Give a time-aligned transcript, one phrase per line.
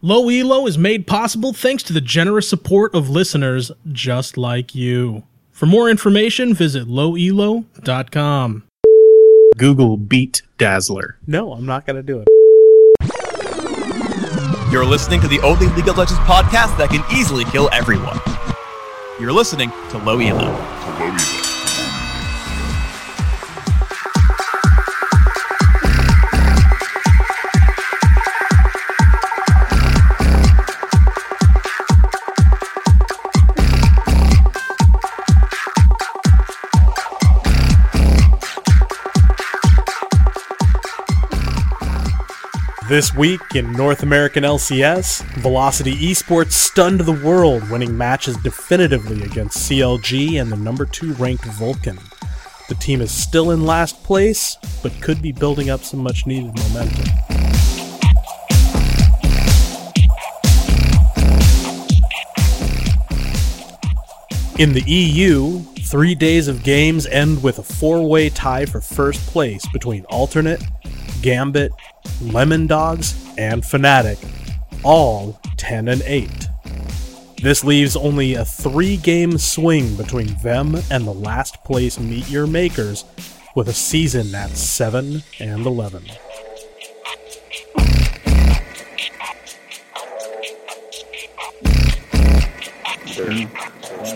[0.00, 5.24] Low Elo is made possible thanks to the generous support of listeners just like you.
[5.50, 8.62] For more information, visit lowelo.com.
[9.56, 11.18] Google Beat Dazzler.
[11.26, 12.28] No, I'm not going to do it.
[14.70, 18.20] You're listening to the only League of Legends podcast that can easily kill everyone.
[19.18, 21.47] You're listening to Low Elo.
[42.88, 49.68] This week in North American LCS, Velocity Esports stunned the world, winning matches definitively against
[49.68, 51.98] CLG and the number 2 ranked Vulcun.
[52.70, 56.56] The team is still in last place, but could be building up some much needed
[56.56, 57.04] momentum.
[64.58, 69.20] In the EU, three days of games end with a four way tie for first
[69.26, 70.62] place between Alternate,
[71.22, 71.72] Gambit,
[72.20, 74.18] Lemondogs, and Fnatic,
[74.84, 76.48] all 10 and 8.
[77.42, 82.46] This leaves only a three game swing between them and the last place Meet Your
[82.46, 83.04] Makers,
[83.54, 86.04] with a season at 7 and 11.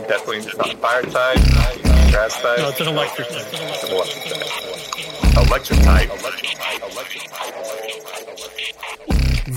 [0.09, 1.39] Definitely not fire type,
[2.11, 2.59] grass type.
[2.59, 4.72] No, it's an electric type.
[5.33, 6.11] Type.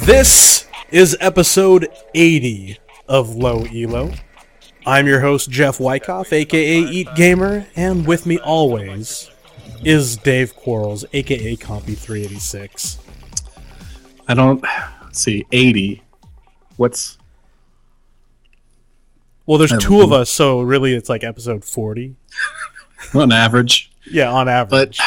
[0.06, 2.78] This is episode 80
[3.10, 4.14] of Low Elo.
[4.86, 9.30] I'm your host, Jeff Wyckoff, aka Eat Gamer, and with me always
[9.84, 12.98] is Dave Quarles, aka Compy386.
[14.30, 14.64] I don't
[15.12, 16.02] see 80.
[16.78, 17.18] What's
[19.46, 22.16] Well, there's two of us, so really it's like episode 40.
[23.14, 23.92] on average?
[24.10, 24.98] Yeah, on average.
[25.00, 25.06] But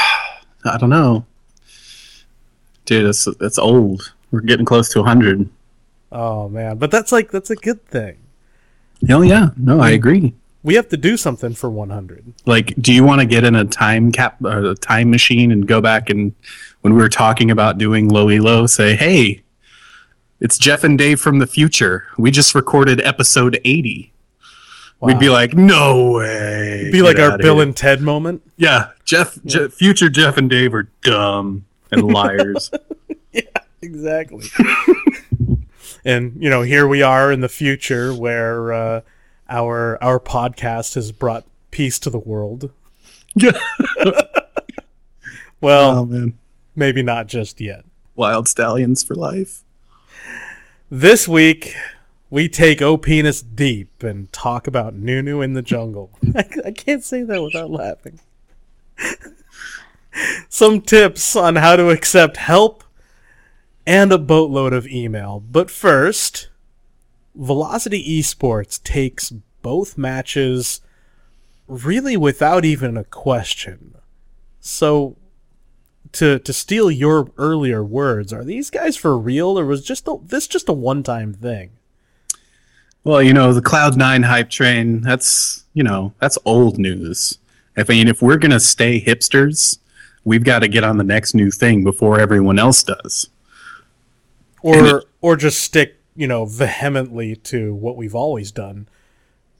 [0.65, 1.25] I don't know.
[2.85, 4.15] Dude, it's it's old.
[4.31, 5.49] We're getting close to 100.
[6.13, 8.17] oh man, but that's like that's a good thing.
[9.09, 10.35] Oh yeah, no, I agree.
[10.65, 12.35] We have to do something for 100.
[12.45, 15.67] Like, do you want to get in a time cap or a time machine and
[15.67, 16.35] go back and
[16.81, 19.43] when we were talking about doing low elo, say, hey,
[20.41, 22.07] it's Jeff and Dave from the future.
[22.19, 24.13] We just recorded episode 80.
[25.01, 26.81] We'd be like, no way.
[26.81, 28.43] It'd Be like our Bill here." and Ted moment.
[28.57, 32.71] Yeah, Jeff, Je- future Jeff and Dave are dumb and liars.
[33.33, 33.43] yeah,
[33.81, 34.47] Exactly.
[36.05, 39.01] and you know, here we are in the future where uh,
[39.49, 42.71] our our podcast has brought peace to the world.
[45.61, 46.39] Well, oh man,
[46.77, 47.85] maybe not just yet.
[48.15, 49.63] wild stallions for life.
[50.89, 51.75] This week,
[52.31, 56.11] we take OPness deep and talk about Nunu in the jungle.
[56.34, 58.21] I, I can't say that without laughing.
[60.49, 62.84] Some tips on how to accept help
[63.87, 65.41] and a boatload of email.
[65.41, 66.49] But first,
[67.34, 69.31] Velocity Esports takes
[69.62, 70.81] both matches
[71.67, 73.94] really without even a question.
[74.61, 75.17] So,
[76.12, 80.17] to to steal your earlier words, are these guys for real, or was just a,
[80.22, 81.78] this just a one time thing?
[83.05, 87.39] Well, you know, the Cloud Nine hype train, that's, you know, that's old news.
[87.77, 89.79] I mean, if we're going to stay hipsters,
[90.25, 93.31] we've got to get on the next new thing before everyone else does.
[94.63, 98.89] Or it- or just stick you know vehemently to what we've always done,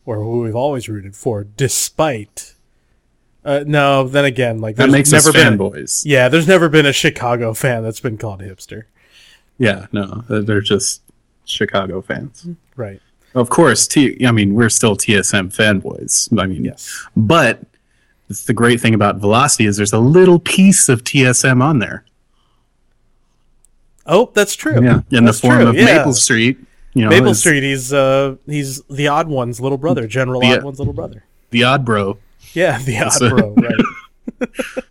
[0.05, 2.55] or who we've always rooted for, despite.
[3.45, 5.57] Uh, no, then again, like That makes never us been.
[5.59, 6.03] fanboys.
[6.05, 8.85] yeah, there's never been a Chicago fan that's been called hipster.
[9.57, 11.03] Yeah, no, they're just
[11.45, 12.47] Chicago fans.
[12.77, 13.01] Right.
[13.35, 16.29] Of course, T- I mean, we're still TSM fanboys.
[16.41, 17.07] I mean, Yes.
[17.17, 17.61] but
[18.47, 22.05] the great thing about Velocity is there's a little piece of TSM on there.
[24.07, 24.83] Oh, that's true.
[24.83, 25.85] Yeah, in That's the form true, of yeah.
[25.99, 26.59] Maple Street.
[26.95, 27.63] You know, Maple Street.
[27.63, 31.25] He's uh he's the odd one's little brother, General The- Odd one's little brother.
[31.51, 32.19] the odd bro.
[32.55, 33.55] Yeah, the odd So- bro.
[33.55, 34.49] Right.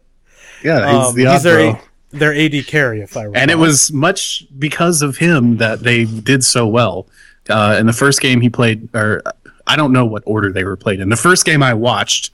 [0.64, 1.82] Yeah, he's Um, the odd he's their bro.
[2.12, 3.40] their AD carry, if I recall.
[3.42, 7.08] and it was much because of him that they did so well.
[7.50, 9.22] Uh, in the first game he played, or
[9.66, 11.10] I don't know what order they were played in.
[11.10, 12.32] The first game I watched,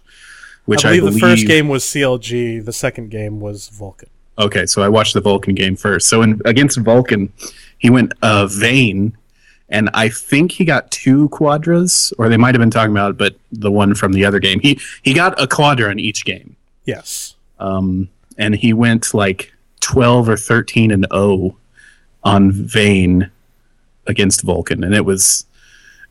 [0.65, 2.63] which I I believe, the first game was CLG.
[2.65, 4.07] The second game was Vulcun.
[4.39, 6.07] Okay, so I watched the Vulcun game first.
[6.07, 7.29] So in against Vulcun,
[7.77, 9.15] he went uh, Vayne,
[9.69, 13.17] and I think he got two quadras, or they might have been talking about it,
[13.17, 16.55] but the one from the other game, he he got a quadra in each game,
[16.85, 17.35] Yes.
[17.59, 21.55] um, and he went like twelve or thirteen and zero
[22.23, 23.29] on Vayne
[24.07, 25.45] against Vulcun, and it was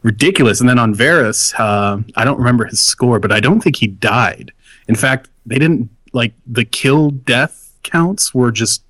[0.03, 0.61] ridiculous.
[0.61, 3.87] And then on Varus, uh, I don't remember his score, but I don't think he
[3.87, 4.53] died.
[4.89, 8.83] In fact, they didn't like the kill death counts were just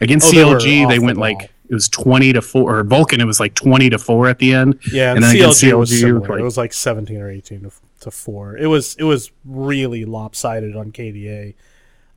[0.00, 0.84] against Oh, CLG.
[0.84, 1.22] off They went ball.
[1.32, 3.18] like it was twenty to four, or Vulcun.
[3.20, 4.78] It was like twenty to four at the end.
[4.92, 6.20] Yeah, and, against CLG, was similar.
[6.28, 8.58] like- it was like 17 or 18 to, to 4.
[8.58, 11.54] It was it was really lopsided on KDA.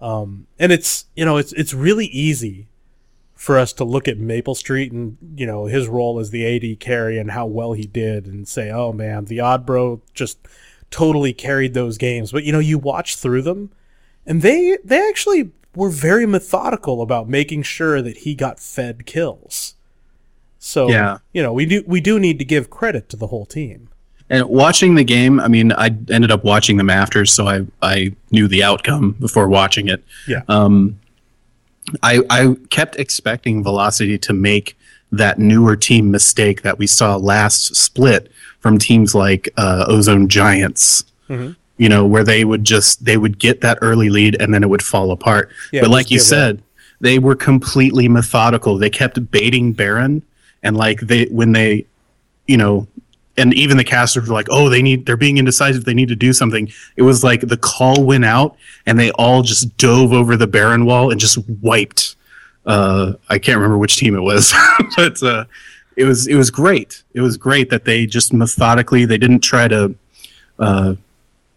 [0.02, 2.68] Um, and it's, you know, it's it's really easy
[3.46, 6.80] for us to look at Maple Street and, you know, his role as the AD
[6.80, 10.40] carry and how well he did and say, "Oh man, the Odd Bro just
[10.90, 13.70] totally carried those games." But you know, you watch through them
[14.26, 19.76] and they they actually were very methodical about making sure that he got fed kills.
[20.58, 21.20] So Yeah.
[21.32, 23.90] you know, we do we do need to give credit to the whole team.
[24.28, 28.16] And watching the game, I mean, I ended up watching them after, so I I
[28.32, 30.04] knew the outcome before watching it.
[30.28, 30.42] Yeah.
[30.48, 31.00] Um,
[32.02, 34.78] I I kept expecting Velocity to make
[35.12, 41.06] that newer team mistake that we saw last split from teams like uh, Ozone Giants.
[41.30, 41.56] Mhm.
[41.78, 44.70] You know, where they would just they would get that early lead and then it
[44.70, 45.50] would fall apart.
[45.74, 46.26] Yeah, but like you up.
[46.26, 46.64] said,
[47.02, 48.78] they were completely methodical.
[48.78, 50.24] They kept baiting Baron,
[50.64, 51.86] and like they when they,
[52.48, 52.88] you know,
[53.38, 55.86] and even the casters were like, "Oh, they need they're being indecisive.
[55.86, 58.56] They need to do something." It was like the call went out,
[58.86, 62.16] and they all just dove over the Baron wall and just wiped.
[62.66, 64.54] Uh, I can't remember which team it was,
[64.98, 65.46] but uh,
[65.96, 67.04] it was it was great.
[67.14, 69.96] It was great that they just methodically they didn't try to.
[70.58, 70.96] Uh,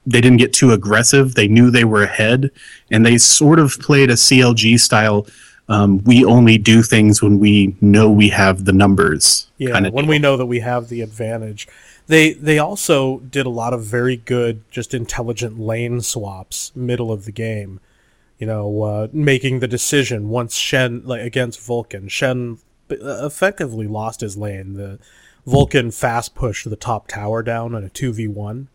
[0.07, 1.35] they didn't get too aggressive.
[1.35, 2.51] They knew they were ahead,
[2.91, 5.27] and they sort of played a CLG style.
[5.69, 9.49] Um, we only do things when we know we have the numbers.
[9.59, 10.07] Yeah, when deal.
[10.07, 11.69] we know that we have the advantage.
[12.07, 17.27] They they also did a lot of very good, just intelligent lane swaps middle of
[17.27, 17.81] the game.
[18.39, 22.09] You know, uh, making the decision once Shen like against Vulcun.
[22.09, 22.59] Shen
[22.91, 24.73] uh, effectively lost his lane.
[24.73, 24.99] The
[25.47, 28.69] Vulcun fast pushed the top tower down on a two v one,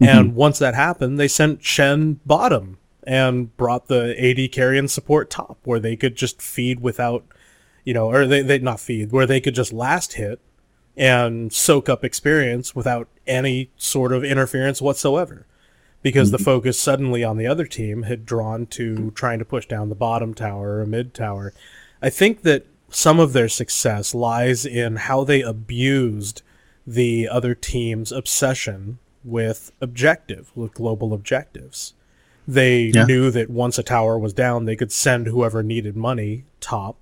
[0.00, 5.30] and once that happened, they sent Shen bottom and brought the AD carry and support
[5.30, 7.24] top, where they could just feed without
[7.84, 10.40] you know, or they, they not feed, where they could just last hit
[10.96, 15.46] and soak up experience without any sort of interference whatsoever.
[16.02, 16.44] Because the mm-hmm.
[16.44, 20.34] focus suddenly on the other team had drawn to trying to push down the bottom
[20.34, 21.54] tower or mid tower.
[22.02, 26.42] I think that some of their success lies in how they abused
[26.86, 31.93] the other team's obsession with objective, with global objectives.
[32.46, 33.04] They Yeah.
[33.04, 36.96] knew that once a tower was down, they could send whoever needed money top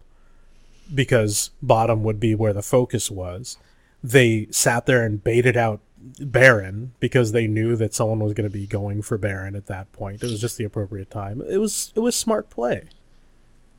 [0.95, 3.57] because bottom would be where the focus was.
[4.05, 5.81] They sat there and baited out
[6.21, 9.93] Baron because they knew that someone was going to be going for Baron at that
[9.93, 10.23] point.
[10.23, 11.43] It was just the appropriate time.
[11.49, 12.85] It was it was smart play.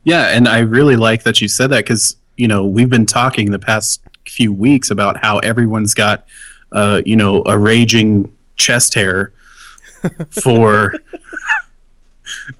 [0.04, 3.50] Yeah, and I really like that you said that because you know we've been talking
[3.50, 6.26] the past few weeks about how everyone's got
[6.72, 9.32] uh, you know a raging chest hair
[10.30, 10.94] for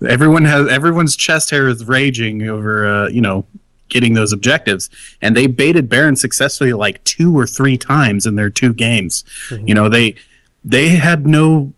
[0.09, 3.47] everyone has everyone's chest hair is raging over uh, you know
[3.89, 4.89] getting those objectives
[5.21, 9.25] and they baited Baron successfully like two or three times in their two games.
[9.51, 10.15] You know they
[10.65, 11.73] they had no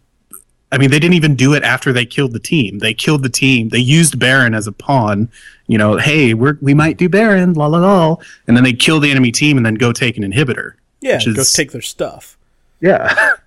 [0.73, 2.81] I mean, they didn't even do it after they killed the team.
[2.81, 3.69] They killed the team.
[3.69, 5.31] They used Baron as a pawn.
[5.69, 8.17] You know, hey, we're, we might do Baron, la la la,
[8.47, 10.73] and then they kill the enemy team and then go take an inhibitor.
[11.01, 12.37] Yeah, Which go take their stuff.
[12.81, 13.15] Yeah.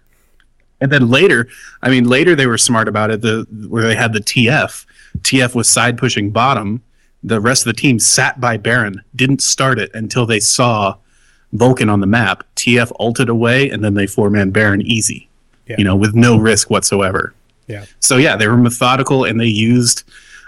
[0.81, 1.48] and then later,
[1.81, 3.21] I mean, later they were smart about it.
[3.21, 4.86] The where they had the TF.
[5.21, 6.83] TF was side pushing bottom.
[7.24, 10.95] The rest of the team sat by Baron, didn't start it until they saw
[11.53, 12.43] Vulcun on the map.
[12.55, 15.29] TF ulted away, and then they four man Baron easy.
[15.67, 15.75] Yeah.
[15.77, 17.33] You know, with no risk whatsoever.
[17.67, 17.86] Yeah.
[18.00, 20.03] So yeah, they were methodical and they used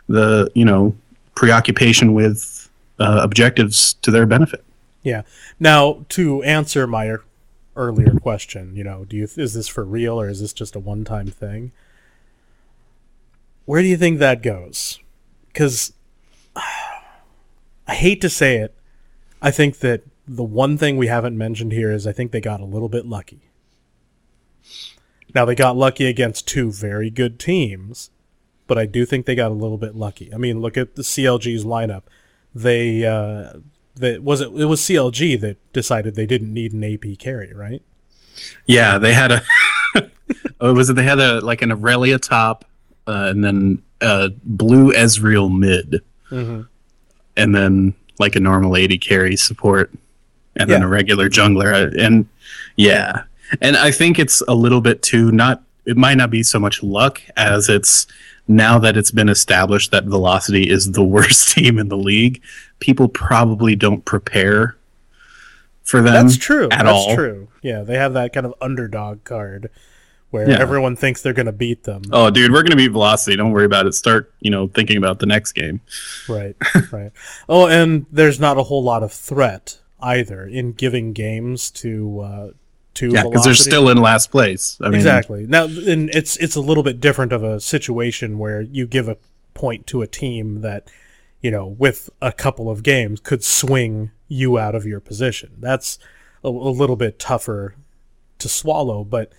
[0.08, 0.96] the you know
[1.36, 2.70] preoccupation with
[3.00, 4.64] uh, objectives to their benefit.
[5.04, 5.24] Yeah.
[5.60, 7.06] Now, to answer my
[7.76, 10.80] earlier question, you know, do you is this for real or is this just a
[10.80, 11.72] one-time thing?
[13.66, 15.00] Where do you think that goes?
[15.54, 15.94] Cuz
[16.56, 18.76] I hate to say it,
[19.42, 22.62] I think that the one thing we haven't mentioned here is I think they got
[22.62, 23.42] a little bit lucky.
[25.34, 28.12] Now they got lucky against two very good teams,
[28.68, 30.34] but I do think they got a little bit lucky.
[30.34, 32.04] I mean, look at the CLG's lineup.
[32.54, 33.54] They uh
[34.02, 37.82] that was it it was CLG that decided they didn't need an AP carry, right?
[38.66, 39.42] Yeah, they had a.
[40.62, 40.94] oh, was it?
[40.96, 42.66] They had a like an Irelia top,
[43.08, 46.68] uh, and then a blue Ezreal mid, Mhm.
[47.38, 49.92] and then like a normal AD carry support,
[50.56, 52.28] and then a regular jungler, uh, and
[52.78, 53.24] yeah,
[53.62, 55.64] and I think it's a little bit too not.
[55.86, 58.06] It might not be so much luck as it's
[58.48, 62.42] now that it's been established that Velocity is the worst team in the league.
[62.82, 64.76] People probably don't prepare
[65.84, 66.14] for them.
[66.14, 66.66] That's true.
[66.66, 67.16] At That's all.
[67.16, 67.48] true.
[67.62, 69.70] Yeah, they have that kind of underdog card
[70.32, 70.60] where Yeah.
[70.60, 72.02] everyone thinks they're going to beat them.
[72.12, 73.36] Oh, dude, we're gonna beat Velocity.
[73.38, 73.94] Don't worry about it.
[73.94, 75.82] Start, you know, thinking about the next game.
[76.28, 76.56] Right,
[76.92, 77.12] right.
[77.50, 82.50] Oh, and there's not a whole lot of threat either in giving games to uh,
[82.96, 84.78] to Yeah, because they're still in last place.
[84.82, 88.62] I mean, exactly now, and it's it's a little bit different of a situation where
[88.62, 89.18] you give a
[89.54, 90.88] point to a team that
[91.42, 95.52] you know with a couple of games could swing you out of your position.
[95.60, 96.00] That's
[96.44, 97.76] a, a little bit tougher
[98.40, 99.32] to swallow, but.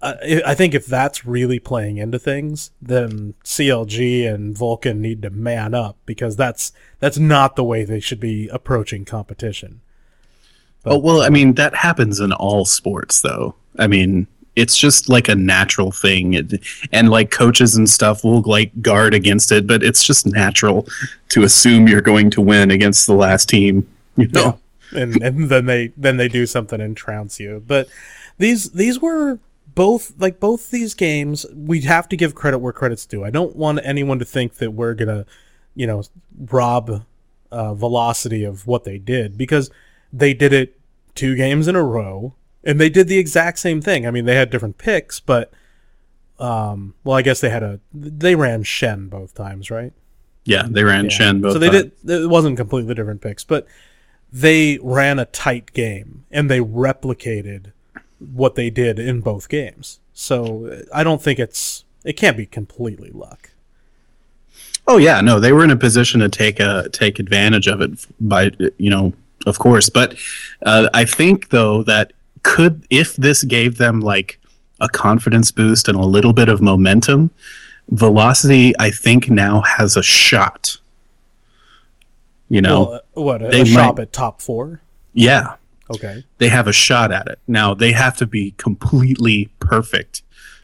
[0.00, 5.22] Uh, I I think if that's really playing into things, then CLG and Vulcun need
[5.22, 9.80] to man up because that's that's not the way they should be approaching competition.
[10.84, 13.54] Oh well, I mean that happens in all sports, though.
[13.78, 16.52] I mean, it's just like a natural thing, it,
[16.92, 20.86] and like coaches and stuff will like guard against it, but it's just natural
[21.30, 23.88] to assume you're going to win against the last team.
[24.16, 24.58] You know?
[24.94, 27.62] and and then they then they do something and trounce you.
[27.66, 27.88] But
[28.38, 29.38] these these were
[29.74, 31.46] both like both these games.
[31.54, 33.24] We'd have to give credit where credit's due.
[33.24, 35.24] I don't want anyone to think that we're gonna,
[35.74, 36.02] you know,
[36.38, 37.04] rob
[37.50, 39.70] uh, Velocity of what they did because
[40.12, 40.78] they did it
[41.14, 44.06] two games in a row and they did the exact same thing.
[44.06, 45.52] I mean, they had different picks, but
[46.38, 49.92] um, well, I guess they had a they ran Shen both times, right?
[50.44, 51.10] Yeah, they ran Yeah.
[51.10, 51.52] Shen both.
[51.54, 51.92] So they times.
[52.04, 52.22] did.
[52.22, 53.66] It wasn't completely different picks, but
[54.32, 57.72] they ran a tight game and they replicated
[58.18, 60.00] what they did in both games.
[60.14, 63.50] So I don't think it's it can't be completely luck.
[64.86, 68.06] Oh yeah, no, they were in a position to take a take advantage of it
[68.20, 69.12] by you know,
[69.46, 69.88] of course.
[69.88, 70.16] But
[70.66, 72.12] uh, I think though that
[72.42, 74.38] could if this gave them like
[74.80, 77.30] a confidence boost and a little bit of momentum,
[77.90, 80.78] Velocity I think now has a shot.
[82.48, 84.80] You know, Well, uh, what a, they a shop might- at top four?
[85.14, 85.54] yeah,
[85.90, 86.24] Okay.
[86.38, 87.38] they have a shot at it.
[87.48, 90.22] Now they have to be completely perfect.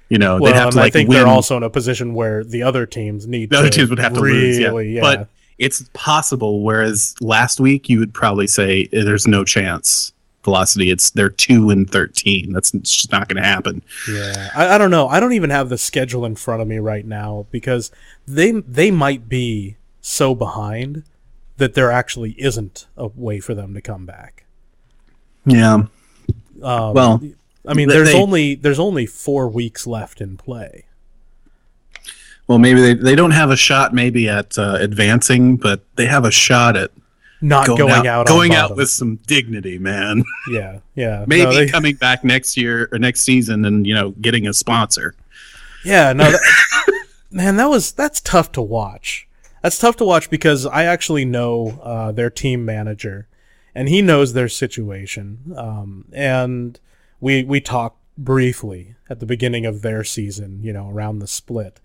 [0.09, 1.19] You know, Well, they'd have to like I think win.
[1.19, 4.15] they're also in a position where the other teams need the other teams would have
[4.15, 4.59] to really, lose.
[4.59, 4.79] Yeah.
[4.81, 5.01] yeah.
[5.03, 6.63] But it's possible.
[6.63, 10.13] Whereas last week, you would probably say eh, there's no chance.
[10.49, 12.53] Velocity, it's they're two and thirteen.
[12.55, 13.83] That's it's just not going to happen.
[14.11, 15.07] Yeah, I, I don't know.
[15.09, 17.91] I don't even have the schedule in front of me right now because
[18.27, 21.05] they they might be so behind
[21.59, 24.45] that there actually isn't a way for them to come back.
[25.45, 25.75] Yeah.
[25.75, 27.23] Um, Well,
[27.67, 30.87] I mean, there's they- only there's only four weeks left in play.
[32.47, 36.25] well, maybe they, they don't have a shot maybe at uh, advancing, but they have
[36.25, 36.91] a shot at
[37.41, 40.25] Not going, going, out, out, going out with some dignity, man.
[40.51, 44.11] yeah, yeah, maybe No, they- coming back next year or next season and you know
[44.11, 45.15] getting a sponsor.
[45.85, 49.29] Yeah, no, that, man, that was that's tough to watch.
[49.63, 53.29] That's tough to watch because I actually know uh, their team manager,
[53.75, 55.55] and he knows their situation.
[55.57, 56.79] Um, and
[57.21, 61.79] we we talked briefly at the beginning of their season, you know, around the split,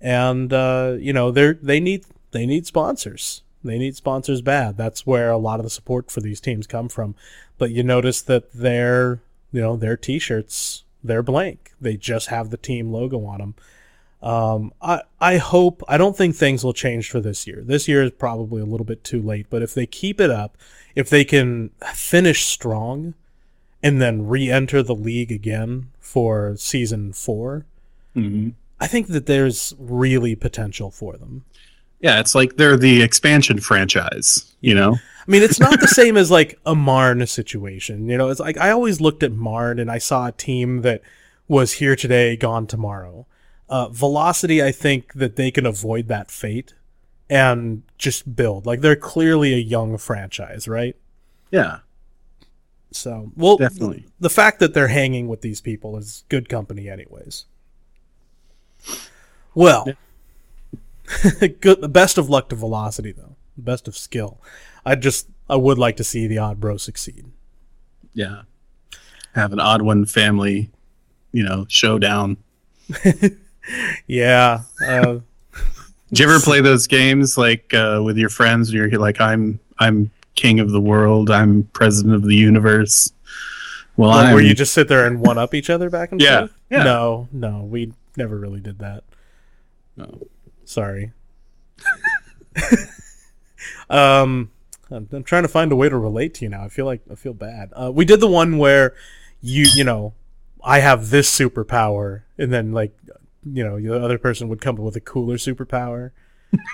[0.00, 3.42] and uh, you know they they need they need sponsors.
[3.64, 4.76] They need sponsors bad.
[4.76, 7.14] That's where a lot of the support for these teams come from.
[7.58, 9.20] But you notice that their
[9.52, 11.72] you know their T-shirts they're blank.
[11.80, 13.54] They just have the team logo on them.
[14.22, 17.62] Um, I I hope I don't think things will change for this year.
[17.64, 19.46] This year is probably a little bit too late.
[19.50, 20.56] But if they keep it up,
[20.94, 23.14] if they can finish strong,
[23.82, 27.66] and then re-enter the league again for season 4
[28.14, 28.50] hmm
[28.80, 31.44] I think that there's really potential for them.
[32.02, 34.52] Yeah, it's like they're the expansion franchise.
[34.60, 34.96] You know.
[34.96, 38.08] I mean, it's not the same as like a Marn situation.
[38.08, 41.00] You know, it's like I always looked at Marn and I saw a team that
[41.48, 43.26] was here today, gone tomorrow.
[43.68, 46.74] Uh, Velocity, I think that they can avoid that fate
[47.30, 48.66] and just build.
[48.66, 50.96] Like they're clearly a young franchise, right?
[51.50, 51.78] Yeah.
[52.90, 54.06] So, well, Definitely.
[54.20, 57.46] the fact that they're hanging with these people is good company, anyways.
[59.54, 59.86] Well,
[61.60, 61.92] good.
[61.92, 63.36] Best of luck to Velocity, though.
[63.56, 64.40] Best of skill.
[64.84, 67.26] I just, I would like to see the Odd Bro succeed.
[68.14, 68.42] Yeah.
[69.34, 70.70] Have an odd one family,
[71.32, 72.36] you know, showdown.
[74.08, 74.62] Yeah.
[74.84, 75.20] Uh,
[76.08, 78.74] Did you ever play those games like uh, with your friends?
[78.74, 81.30] Where you're like, I'm I'm king of the world.
[81.30, 83.12] I'm president of the universe.
[83.96, 86.40] Well, I'm, where you just sit there and one up each other back and Yeah,
[86.40, 86.54] forth?
[86.70, 86.82] yeah.
[86.82, 89.04] No, no, we never really did that.
[89.96, 90.26] No.
[90.72, 91.12] Sorry.
[93.90, 94.50] um,
[94.90, 96.64] I'm, I'm trying to find a way to relate to you now.
[96.64, 97.72] I feel like I feel bad.
[97.74, 98.94] Uh, we did the one where
[99.42, 100.14] you, you know,
[100.64, 102.96] I have this superpower, and then like,
[103.44, 106.12] you know, the other person would come up with a cooler superpower,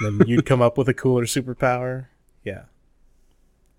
[0.00, 2.07] then you'd come up with a cooler superpower.
[2.45, 2.64] Yeah.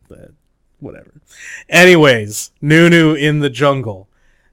[0.10, 0.32] But
[0.80, 1.22] whatever.
[1.70, 4.09] Anyways, Nunu in the jungle.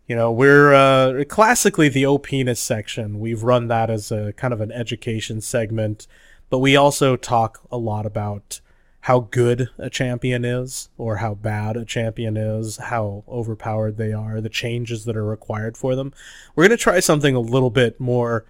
[0.07, 3.19] You know, we're uh, classically the OPness section.
[3.19, 6.07] We've run that as a kind of an education segment,
[6.49, 8.61] but we also talk a lot about
[9.01, 14.41] how good a champion is or how bad a champion is, how overpowered they are,
[14.41, 16.13] the changes that are required for them.
[16.55, 18.47] We're going to try something a little bit more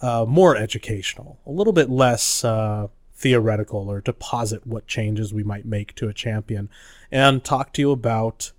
[0.00, 5.42] uh, more educational, a little bit less uh, theoretical, or to posit what changes we
[5.42, 6.68] might make to a champion,
[7.10, 8.52] and talk to you about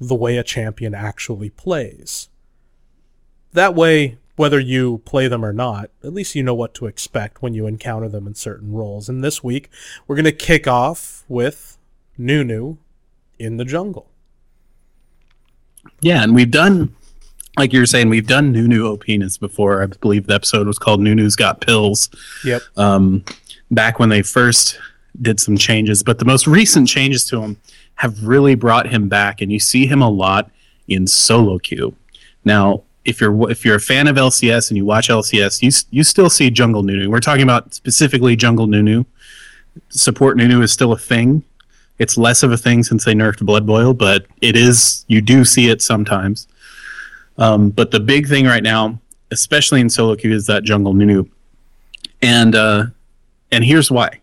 [0.00, 2.28] the way a champion actually plays.
[3.52, 7.42] That way, whether you play them or not, at least you know what to expect
[7.42, 9.08] when you encounter them in certain roles.
[9.08, 9.68] And this week,
[10.06, 11.76] we're going to kick off with
[12.16, 12.76] Nunu
[13.38, 14.08] in the jungle.
[16.00, 16.94] Yeah, and we've done,
[17.58, 19.82] like you were saying, we've done Nunu OPness before.
[19.82, 22.08] I believe the episode was called Nunu's Got Pills.
[22.44, 22.62] Yep.
[22.76, 23.24] Um,
[23.70, 24.78] back when they first
[25.20, 27.56] did some changes, but the most recent changes to him
[28.00, 30.50] have really brought him back, and you see him a lot
[30.88, 31.94] in solo queue.
[32.46, 36.02] Now, if you're if you're a fan of LCS and you watch LCS, you you
[36.02, 37.10] still see Jungle Nunu.
[37.10, 39.04] We're talking about specifically Jungle Nunu.
[39.90, 41.44] Support Nunu is still a thing.
[41.98, 45.04] It's less of a thing since they nerfed Blood Boil, but it is.
[45.08, 46.48] You do see it sometimes.
[47.36, 48.98] Um, but the big thing right now,
[49.30, 51.28] especially in solo queue, is that Jungle Nunu,
[52.22, 52.86] and uh,
[53.52, 54.20] and here's why.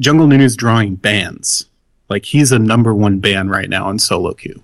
[0.00, 1.66] Jungle Nunu's drawing bans.
[2.08, 4.62] Like he's a number one ban right now in solo queue.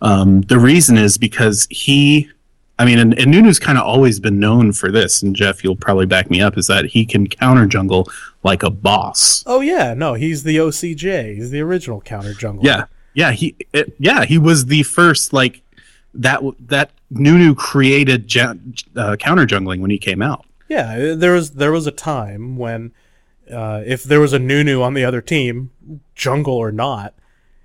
[0.00, 2.30] Um, the reason is because he,
[2.78, 5.76] I mean, and, and Nunu's kind of always been known for this, and Jeff, you'll
[5.76, 8.08] probably back me up, is that he can counter jungle
[8.42, 9.42] like a boss.
[9.46, 11.36] Oh yeah, no, he's the OCJ.
[11.36, 12.64] He's the original counter jungle.
[12.64, 15.62] Yeah, yeah, he, it, yeah, he was the first like
[16.14, 16.42] that.
[16.68, 20.44] That Nunu created uh, counter jungling when he came out.
[20.68, 22.92] Yeah, there was there was a time when
[23.50, 25.70] uh, if there was a Nunu on the other team,
[26.14, 27.14] jungle or not,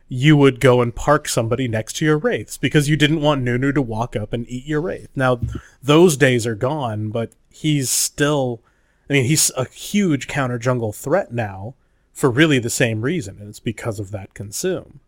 [0.08, 3.72] you would go and park somebody next to your wraiths because you didn't want Nunu
[3.72, 5.10] to walk up and eat your wraith.
[5.16, 5.40] Now,
[5.82, 8.62] those days are gone, but he's still,
[9.10, 11.76] I mean, he's a huge counter jungle threat now
[12.12, 15.00] for really the same reason, and it's because of that consume.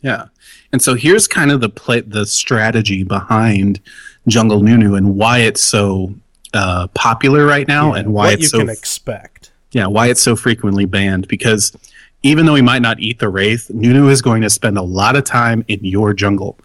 [0.00, 0.26] Yeah,
[0.72, 3.80] and so here's kind of the play, the strategy behind
[4.26, 6.14] Jungle Nunu and why it's so
[6.54, 9.51] uh, popular right now, Yeah, and why what it's you so can expect.
[9.72, 11.76] Yeah why it's so frequently banned because
[12.22, 15.16] even though he might not eat the wraith nunu is going to spend a lot
[15.16, 16.58] of time in your jungle.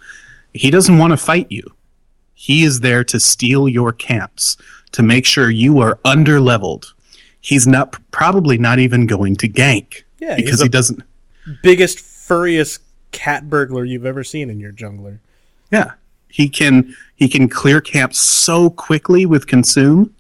[0.54, 1.64] He doesn't want to fight you.
[2.34, 4.58] He is there to steal your camps
[4.94, 6.94] to make sure you are under leveled
[7.42, 11.02] he's not probably not even going to gank Yeah, he's because he doesn't
[11.64, 12.82] Biggest, furriest
[13.14, 15.20] cat burglar you've ever seen in your jungler.
[15.72, 15.94] yeah
[16.28, 20.14] he can he can clear camps so quickly with consume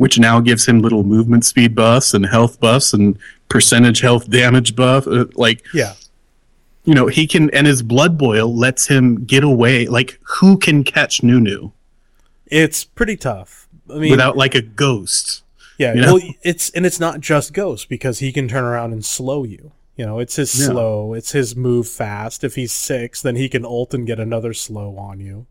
[0.00, 3.18] which now gives him little movement speed buffs and health buffs and
[3.50, 5.92] percentage health damage buff uh, like Yeah.
[6.84, 9.86] you know, he can, and his blood boil lets him get away.
[9.86, 11.72] Like, who can catch Nunu
[12.46, 13.68] It's pretty tough.
[13.90, 15.42] I mean, without like a ghost?
[15.76, 16.14] Yeah, You know?
[16.14, 19.72] well, it's and it's not just Ghost because he can turn around and slow you.
[19.96, 20.68] You know, it's his Yeah.
[20.68, 22.42] slow, it's his move fast.
[22.42, 25.46] If he's six, then he can ult and get another slow on you.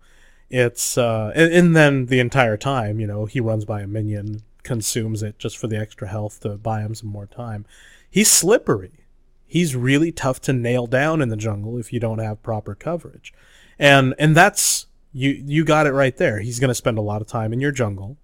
[0.49, 4.41] It's uh, and, and then the entire time, you know, he runs by a minion,
[4.63, 7.65] consumes it just for the extra health to buy him some more time.
[8.09, 9.05] He's slippery.
[9.45, 13.33] He's really tough to nail down in the jungle if you don't have proper coverage,
[13.77, 16.39] and and that's you you got it right there.
[16.39, 18.17] He's going to spend a lot of time in your jungle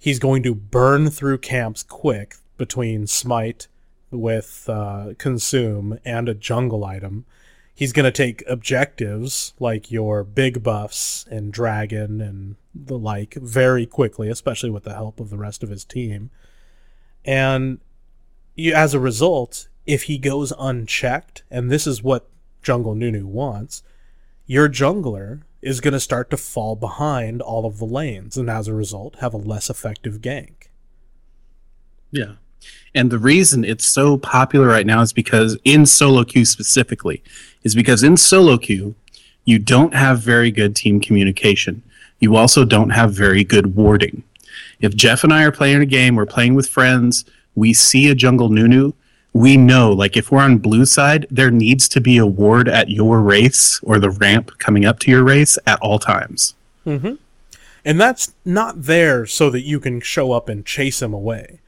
[0.00, 3.68] he's going to burn through camps quick between smite
[4.10, 7.24] with uh, consume and a jungle item
[7.80, 13.86] he's going to take objectives like your big buffs and dragon and the like very
[13.86, 16.30] quickly especially with the help of the rest of his team
[17.24, 17.80] and
[18.54, 22.28] you, as a result if he goes unchecked and this is what
[22.62, 23.82] jungle nunu wants
[24.46, 28.66] your jungler is going to start to fall behind all of the lanes and as
[28.66, 30.68] a result have a less effective gank.
[32.10, 32.34] Yeah.
[32.94, 37.22] And the reason it's so popular right now is because in solo queue specifically,
[37.62, 38.94] is because in solo queue,
[39.44, 41.82] you don't have very good team communication.
[42.18, 44.22] You also don't have very good warding.
[44.80, 48.14] If Jeff and I are playing a game, we're playing with friends, we see a
[48.14, 48.92] jungle Nunu,
[49.32, 52.90] we know, like if we're on blue side, there needs to be a ward at
[52.90, 56.54] your wraiths or the ramp coming up to your wraiths at all times.
[56.86, 57.14] Mm-hmm.
[57.84, 61.60] And that's not there so that you can show up and chase him away.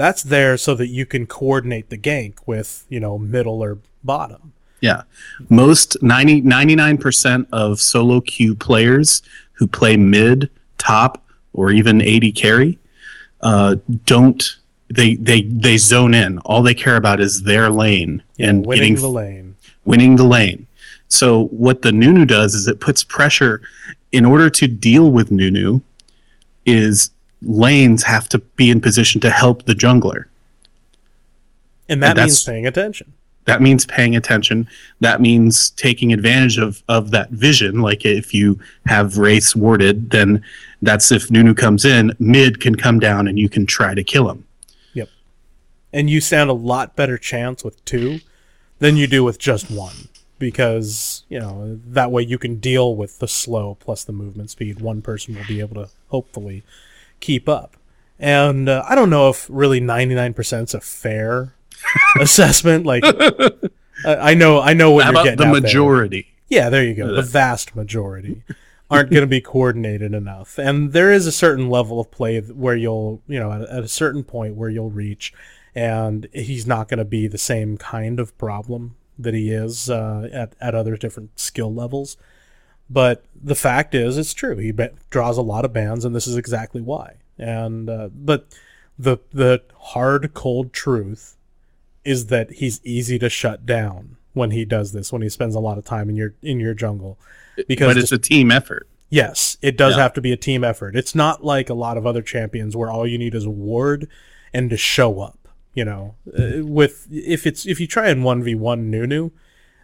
[0.00, 4.54] That's there so that you can coordinate the gank with, you know, middle or bottom.
[4.80, 5.02] Yeah.
[5.50, 9.20] Most 90, 99% of solo queue players
[9.52, 12.78] who play mid, top, or even AD carry
[13.42, 14.56] uh, don't
[14.88, 16.38] they, they they zone in.
[16.38, 19.56] All they care about is their lane and winning getting the lane.
[19.84, 20.66] winning the lane.
[21.08, 23.60] So what the Nunu does is it puts pressure
[24.12, 25.80] in order to deal with Nunu
[26.66, 27.10] is
[27.42, 30.24] lanes have to be in position to help the jungler.
[31.88, 33.12] And that And means paying attention.
[33.46, 34.68] That means paying attention.
[35.00, 37.80] That means taking advantage of, of that vision.
[37.80, 40.44] Like if you have Wraiths warded, then
[40.82, 44.30] that's if Nunu comes in, mid can come down and you can try to kill
[44.30, 44.44] him.
[44.92, 45.08] Yep.
[45.92, 48.20] And you stand a lot better chance with two
[48.78, 53.18] than you do with just one because you know that way you can deal with
[53.20, 56.64] the slow plus the movement speed one person will be able to hopefully
[57.20, 57.76] keep up
[58.18, 61.54] and uh, i don't know if really 99% is a fair
[62.20, 65.60] assessment like I, I know i know what How you're getting the at there.
[65.62, 66.26] majority?
[66.48, 67.14] Yeah, there you go.
[67.14, 68.42] The vast majority
[68.90, 72.74] aren't going to be coordinated enough, and there is a certain level of play where
[72.74, 75.32] you'll, you know, at, at a certain point where you'll reach,
[75.76, 80.28] and he's not going to be the same kind of problem that he is uh,
[80.32, 82.16] at at other different skill levels.
[82.92, 84.56] But the fact is, it's true.
[84.56, 87.14] He ba- draws a lot of bans, and this is exactly why.
[87.38, 88.46] And uh, but
[88.98, 91.36] the the hard, cold truth
[92.04, 95.12] is that he's easy to shut down when he does this.
[95.12, 97.16] When he spends a lot of time in your in your jungle,
[97.68, 98.88] because But it's a team effort.
[99.08, 100.02] Yes, it does Yeah.
[100.02, 100.94] have to be a team effort.
[100.96, 104.08] It's not like a lot of other champions where all you need is a ward
[104.52, 105.36] and to show up.
[105.74, 109.30] You know, Uh, with if it's if you try and one v one Nunu,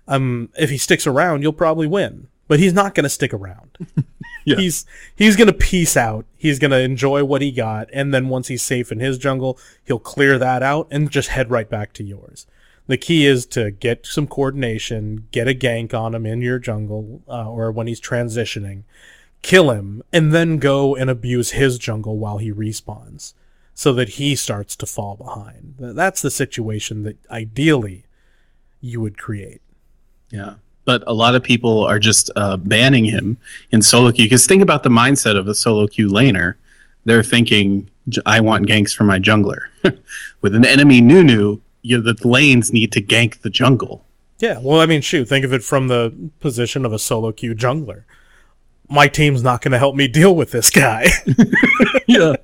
[0.09, 2.27] um, if he sticks around, you'll probably win.
[2.49, 3.77] But he's not going to stick around.
[4.47, 4.59] Yeah.
[4.59, 6.25] He's he's going to peace out.
[6.37, 9.59] He's going to enjoy what he got, and then once he's safe in his jungle,
[9.85, 12.47] he'll clear that out and just head right back to yours.
[12.87, 17.23] The key is to get some coordination, get a gank on him in your jungle,
[17.29, 18.85] uh, or when he's transitioning,
[19.43, 23.35] kill him, and then go and abuse his jungle while he respawns,
[23.75, 25.75] so that he starts to fall behind.
[25.81, 28.05] That's the situation that ideally
[28.81, 29.61] you would create.
[30.31, 30.55] Yeah.
[30.87, 33.37] But a lot of people are just uh, banning him
[33.71, 34.25] in solo queue.
[34.25, 36.55] Because think about the mindset of a solo queue laner.
[37.05, 39.67] They're thinking, "J- I want ganks for my jungler.
[40.41, 44.05] With an enemy Nunu, you, the lanes need to gank the jungle.
[44.39, 47.55] Yeah, well, I mean, shoot, think of it from the position of a solo queue
[47.55, 48.05] jungler.
[48.89, 51.09] My team's not going to help me deal with this guy.
[52.07, 52.37] Yeah.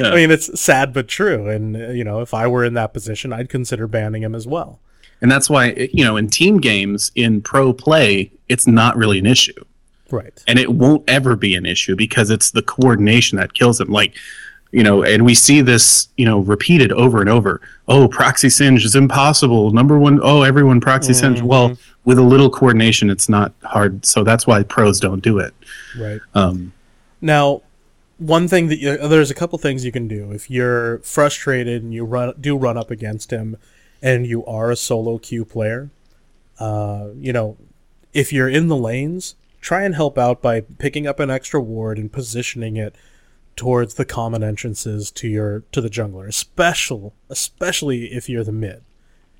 [0.00, 1.48] I mean, it's sad but true.
[1.48, 4.80] And, you know, if I were in that position, I'd consider banning him as well.
[5.22, 9.26] And that's why, you know, in team games, in pro play, it's not really an
[9.26, 9.64] issue.
[10.10, 10.44] Right.
[10.46, 13.88] and it won't ever be an issue because it's the coordination that kills them.
[13.88, 14.14] Like
[14.70, 17.62] you know and we see this you know repeated over and over.
[17.88, 19.70] Oh proxy singe is impossible.
[19.70, 21.40] Number one oh everyone proxy singe.
[21.40, 24.04] Well with a little coordination it's not hard.
[24.04, 25.54] So that's why pros don't do it.
[25.98, 26.20] Right.
[26.34, 26.74] um
[27.22, 27.62] Now,
[28.18, 30.30] one thing that you, there's a couple things you can do.
[30.32, 33.56] If you're frustrated and you run do run up against him,
[34.02, 35.90] and you are a solo queue player.
[36.58, 37.56] Uh, you know,
[38.12, 41.98] if you're in the lanes, try and help out by picking up an extra ward
[41.98, 42.94] and positioning it
[43.56, 48.82] towards the common entrances to your to the jungler, especially especially if you're the mid.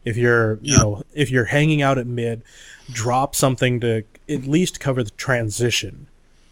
[0.05, 0.79] If you're you Yeah.
[0.79, 2.43] know if you're hanging out at mid,
[2.91, 6.07] drop something to at least cover the transition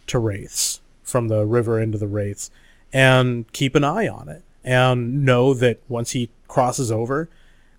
[0.07, 2.51] to wraiths from the river into the wraiths
[2.93, 7.29] and keep an eye on it and know that once he crosses over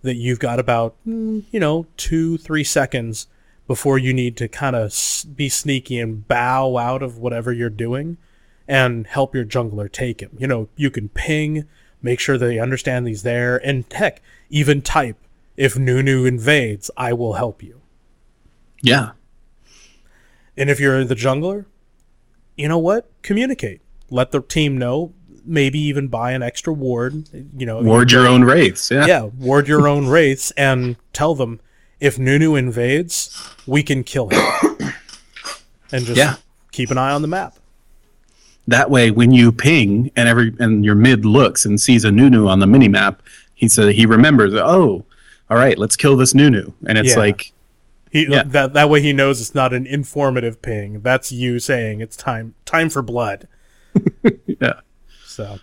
[0.01, 3.27] that you've got about mm, you know two three seconds
[3.67, 4.93] before you need to kind of
[5.35, 8.17] be sneaky and bow out of whatever you're doing
[8.67, 11.67] and help your jungler take him you know you can ping
[12.01, 15.17] make sure they understand he's there and heck even type
[15.55, 17.81] if nunu invades i will help you
[18.81, 19.11] yeah
[20.57, 21.65] and if you're the jungler,
[22.55, 23.09] you know what?
[23.21, 23.81] Communicate.
[24.09, 25.13] Let the team know.
[25.45, 27.27] Maybe even buy an extra ward.
[27.57, 31.59] You know, ward your own wraiths yeah yeah, ward your own wraiths and tell them
[31.99, 33.29] if Nunu invades,
[33.67, 34.39] we can kill him.
[35.91, 36.35] and just Yeah.
[36.71, 37.55] keep an eye on the map.
[38.67, 42.47] that way when you ping and every and your mid looks and sees a nunu
[42.47, 43.21] on the mini map
[43.55, 45.03] he said he remembers oh
[45.49, 47.19] all right let's kill this nunu and it's Yeah.
[47.19, 47.51] like
[48.11, 48.43] He, Yeah.
[48.45, 51.01] that that way he knows it's not an informative ping.
[51.01, 53.47] That's you saying it's time time for blood.
[54.61, 54.79] yeah
[55.31, 55.59] So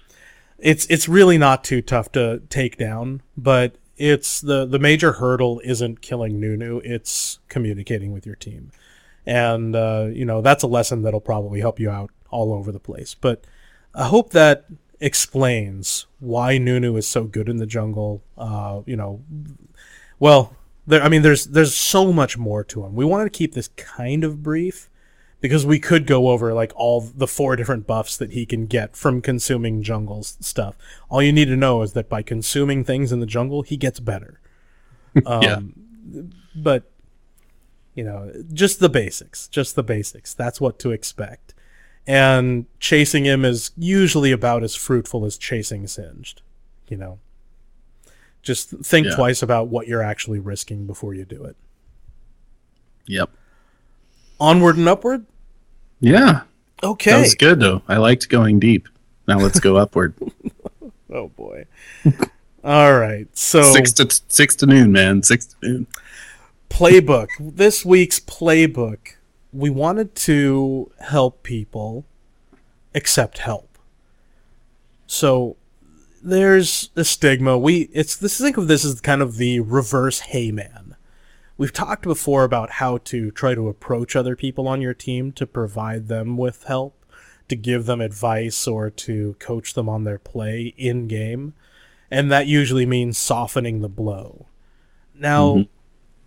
[0.58, 5.60] it's it's really not too tough to take down, but it's the the major hurdle
[5.64, 8.70] isn't killing Nunu, it's communicating with your team.
[9.26, 12.80] And uh, you know, that's a lesson that'll probably help you out all over the
[12.80, 13.14] place.
[13.14, 13.44] But
[13.94, 14.66] I hope that
[15.00, 18.22] explains why Nunu is so good in the jungle.
[18.36, 19.22] Uh, you know,
[20.18, 22.94] well, there, I mean, there's there's so much more to him.
[22.94, 24.87] We wanted to keep this kind of brief
[25.40, 28.96] because we could go over like all the four different buffs that he can get
[28.96, 30.76] from consuming jungle s- stuff.
[31.08, 34.00] All you need to know is that by consuming things in the jungle, he gets
[34.00, 34.40] better.
[35.26, 35.60] Um, Yeah.
[36.54, 36.90] But
[37.94, 40.32] You know, just the basics, just the basics.
[40.34, 41.54] That's what to expect.
[42.06, 46.42] And chasing him is usually about as fruitful as chasing Singed.
[46.88, 47.18] You know,
[48.42, 49.14] just think Yeah.
[49.16, 51.56] twice about what you're actually risking before you do it.
[53.06, 53.30] Yep.
[54.40, 55.26] Onward and upward.
[56.00, 56.42] Yeah.
[56.82, 57.10] Okay.
[57.10, 57.82] That was good though.
[57.88, 58.88] I liked going deep.
[59.26, 60.14] Now let's go upward.
[61.10, 61.64] Oh boy.
[62.62, 63.26] All right.
[63.36, 65.22] So six to six to noon, man.
[65.22, 65.86] Six to noon.
[66.68, 67.28] playbook.
[67.40, 69.14] This week's playbook.
[69.50, 72.04] We wanted to help people
[72.94, 73.78] accept help.
[75.06, 75.56] So
[76.22, 77.56] there's a stigma.
[77.56, 80.87] We it's this think of this as kind of the reverse hey man.
[81.58, 85.46] We've talked before about how to try to approach other people on your team to
[85.46, 87.04] provide them with help,
[87.48, 91.54] to give them advice or to coach them on their play in game.
[92.12, 94.46] And that usually means softening the blow.
[95.14, 95.62] Now, mm-hmm.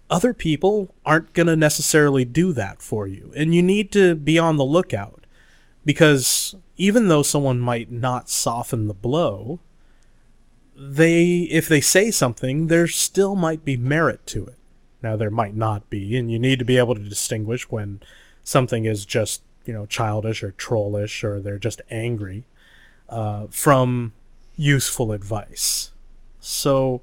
[0.09, 3.31] other people aren't going to necessarily do that for you.
[3.33, 5.25] And you need to be on the lookout
[5.85, 9.61] because even though someone might not soften the blow,
[10.75, 14.57] they if they say something, there still might be merit to it.
[15.01, 18.01] Now there might not be, and you need to be able to distinguish when
[18.43, 22.43] something is just, you know, childish or trollish or they're just angry
[23.09, 24.13] uh, from
[24.55, 25.91] useful advice.
[26.39, 27.01] So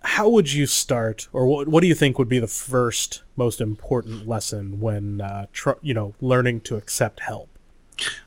[0.00, 3.60] how would you start, or what, what do you think would be the first most
[3.60, 7.48] important lesson when, uh, tr- you know, learning to accept help?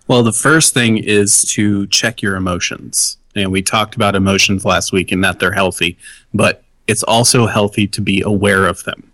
[0.07, 3.17] Well, the first thing is to check your emotions.
[3.35, 5.97] And we talked about emotions last week and that they're healthy,
[6.33, 9.11] but it's also healthy to be aware of them.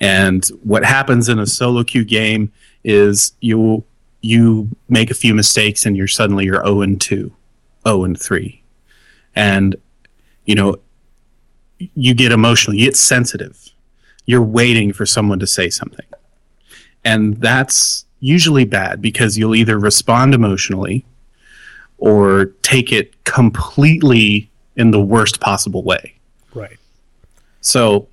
[0.00, 3.84] And what happens in a solo queue game is you
[4.20, 7.30] you make a few mistakes and you're suddenly you're 0 and 2,
[7.86, 8.62] 0 and 3.
[9.36, 9.76] And
[10.44, 10.76] you know,
[11.78, 13.70] you get emotional, you get sensitive.
[14.26, 16.06] You're waiting for someone to say something.
[17.04, 21.04] And that's usually bad because you'll either respond emotionally
[21.98, 26.14] or take it completely in the worst possible way.
[26.54, 26.78] Right.
[27.64, 28.08] So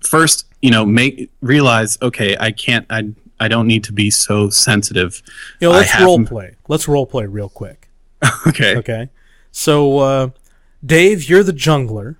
[0.00, 4.48] first, you know, make realize okay, I can't I I don't need to be so
[4.48, 5.22] sensitive.
[5.60, 6.54] You know, let's have- role play.
[6.68, 7.88] Let's role play real quick.
[8.46, 8.76] Okay.
[8.76, 9.10] Okay.
[9.52, 10.30] So, uh,
[10.84, 12.16] Dave, you're the jungler,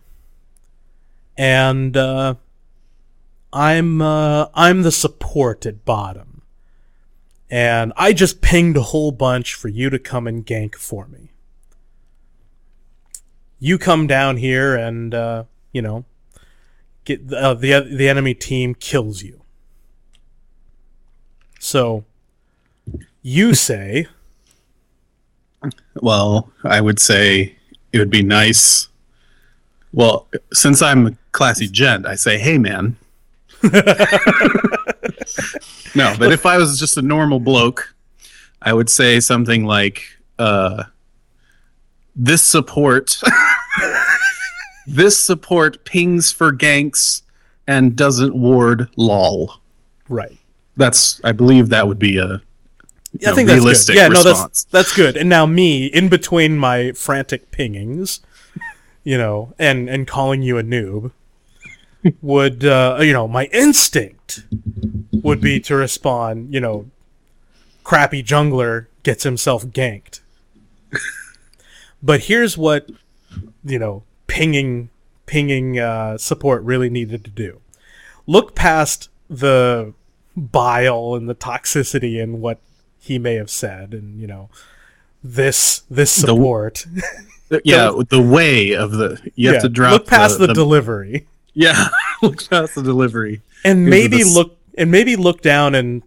[1.36, 2.34] and uh,
[3.52, 6.42] I'm uh, I'm the support at bottom,
[7.50, 11.30] and I just pinged a whole bunch for you to come and gank for me.
[13.58, 16.04] You come down here, and uh, you know,
[17.04, 19.42] get uh, the the enemy team kills you.
[21.58, 22.04] So,
[23.22, 24.06] you say.
[26.00, 27.56] Well, I would say
[27.92, 28.86] it would be nice.
[29.92, 32.96] Well, since I'm a classy gent, I say, "Hey, man."
[33.64, 33.74] no,
[36.16, 37.92] but if I was just a normal bloke,
[38.62, 40.04] I would say something like,
[40.38, 40.84] uh,
[42.14, 43.20] "This support,
[44.88, 47.22] this support pings for ganks
[47.66, 49.60] and doesn't ward lol."
[50.08, 50.38] Right.
[50.76, 52.40] That's, I believe, that would be a
[53.12, 54.00] Yeah, I think that's realistic good.
[54.00, 55.16] Yeah, no, that's that's good.
[55.16, 58.20] And now me, in between my frantic pingings,
[59.02, 61.10] you know, and and calling you a noob,
[62.22, 64.44] would uh, you know, my instinct
[65.12, 66.90] would be to respond, you know,
[67.82, 70.20] crappy jungler gets himself ganked.
[72.02, 72.88] but here's what
[73.64, 74.90] you know, pinging
[75.26, 77.60] pinging uh, support really needed to do.
[78.26, 79.92] Look past the
[80.36, 82.60] bile and the toxicity and what
[83.00, 84.48] he may have said and you know
[85.24, 86.86] this this The- support
[87.64, 91.88] yeah, the way of the you Yeah, have to drop look past the, delivery Yeah,
[92.22, 93.42] look past the delivery.
[93.64, 96.02] and Here's maybe the look and maybe look down and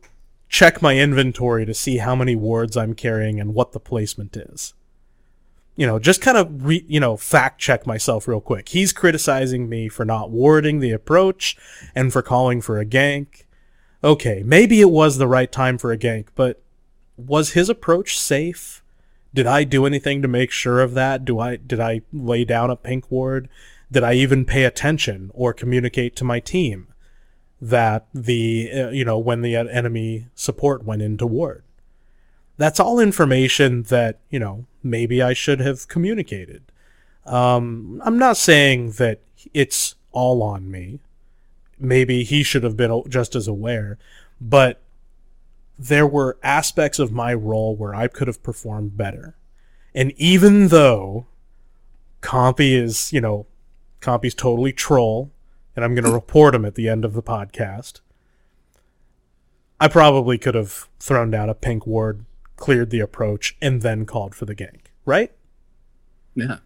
[0.48, 4.74] check my inventory to see how many wards I'm carrying and what the placement is.
[5.82, 8.70] You know, just kind of re, you know fact check myself real quick.
[8.70, 11.58] He's criticizing me for not warding the approach
[11.96, 13.46] and for calling for a gank.
[14.04, 16.62] Okay, maybe it was the right time for a gank, but
[17.18, 18.84] was his approach safe?
[19.34, 21.26] Did I do anything to make sure of that?
[21.26, 23.50] Do I did I lay down a pink ward?
[23.92, 26.92] Did I even pay attention or communicate to my team?
[27.62, 31.64] that the uh, you know when the enemy support went into ward.
[32.62, 36.64] That's all information that you know maybe I should have communicated.
[37.26, 39.22] Um, I'm not saying that
[39.54, 41.00] it's all on me.
[41.80, 43.98] Maybe he should have been just as aware,
[44.40, 44.82] but
[45.78, 49.36] there were aspects of my role where I could have performed better.
[49.96, 51.26] And even though
[52.22, 53.48] Compy is, you know,
[54.00, 55.32] Compy's totally troll,
[55.76, 58.02] and I'm going to report him at the end of the podcast.
[59.80, 62.24] I probably could have thrown down a pink ward,
[62.62, 65.32] cleared the approach, and then called for the gank, right?
[66.36, 66.58] Yeah.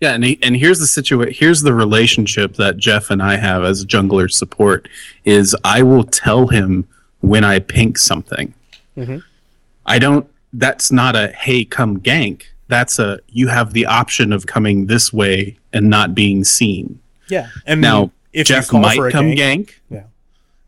[0.00, 1.32] Yeah, and he, and here's the situation.
[1.36, 4.88] Here's the relationship that Jeff and I have as jungler support.
[5.24, 6.86] Is I will tell him
[7.20, 8.52] when I pink something.
[8.96, 9.22] Mhm.
[9.86, 10.28] I don't.
[10.52, 12.42] That's not a hey come gank.
[12.68, 17.00] That's a you have the option of coming this way and not being seen.
[17.28, 17.48] Yeah.
[17.66, 19.70] And Now if Jeff might come gank, gank.
[19.90, 20.02] Yeah.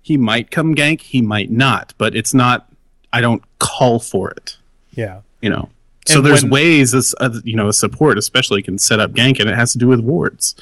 [0.02, 1.02] He might come gank.
[1.02, 1.94] He might not.
[1.98, 2.66] But it's not.
[3.12, 4.56] I don't call for it.
[5.00, 5.20] Yeah.
[5.40, 5.68] You know.
[6.06, 9.10] So And there's when- ways as uh, you know a support especially can set up
[9.12, 10.54] gank and it has to do with wards.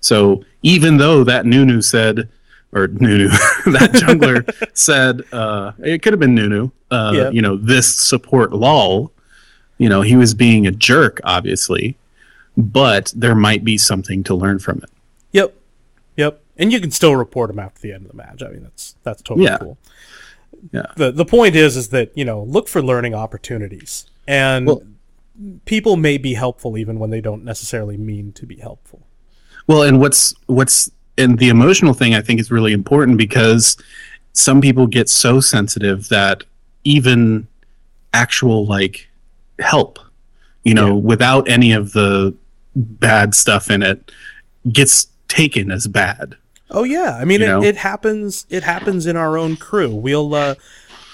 [0.00, 2.28] So even though that Nunu said
[2.72, 3.28] or Nunu
[3.76, 4.38] that jungler
[4.88, 7.30] said uh, it could have been Nunu uh, Yeah.
[7.30, 9.12] you know this support lol
[9.78, 11.96] you know he was being a jerk obviously
[12.56, 14.90] but there might be something to learn from it.
[15.32, 15.54] Yep.
[16.16, 16.40] Yep.
[16.56, 18.42] And you can still report him after the end of the match.
[18.42, 19.58] I mean, that's that's totally Yeah.
[19.58, 19.76] cool.
[20.72, 20.86] Yeah.
[20.96, 24.06] The the point is is that, you know, look for learning opportunities.
[24.26, 24.82] And Well-
[25.66, 29.06] people may be helpful even when they don't necessarily mean to be helpful.
[29.66, 33.76] Well, and what's what's and the emotional thing I think is really important because
[34.32, 36.44] some people get so sensitive that
[36.84, 37.46] even
[38.14, 39.08] actual like
[39.58, 39.98] help,
[40.64, 40.92] you know, Yeah.
[41.02, 42.34] without any of the
[42.74, 44.10] bad stuff in it,
[44.72, 46.36] gets taken as bad.
[46.70, 48.46] Oh yeah, I mean it, it happens.
[48.50, 49.94] It happens in our own crew.
[49.94, 50.34] We'll.
[50.34, 50.54] Uh,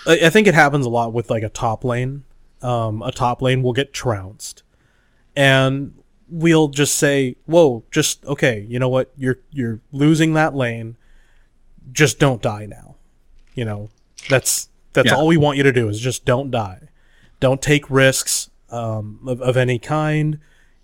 [0.06, 2.24] I think it happens a lot with like a top lane.
[2.62, 4.62] Um, a top lane will get trounced,
[5.36, 5.94] and
[6.28, 8.64] we'll just say, "Whoa, just okay.
[8.68, 9.12] You know what?
[9.16, 10.96] You're you're losing that lane.
[11.92, 12.96] Just don't die now.
[13.54, 13.90] You know
[14.28, 15.16] that's that's Yeah.
[15.16, 16.88] all we want you to do is just don't die.
[17.40, 20.38] Don't take risks um, of, of any kind.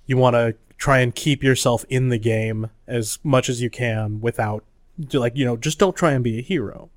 [0.07, 4.21] You want to try and keep yourself in the game as much as you can
[4.21, 4.65] without,
[5.13, 6.89] like, you know, just don't try and be a hero.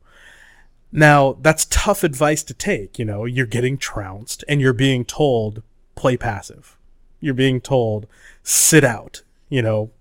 [0.91, 2.99] Now, that's tough advice to take.
[2.99, 5.63] You know, you're getting trounced and you're being told,
[5.95, 6.77] play passive.
[7.19, 8.07] You're being told,
[8.43, 9.91] sit out, you know.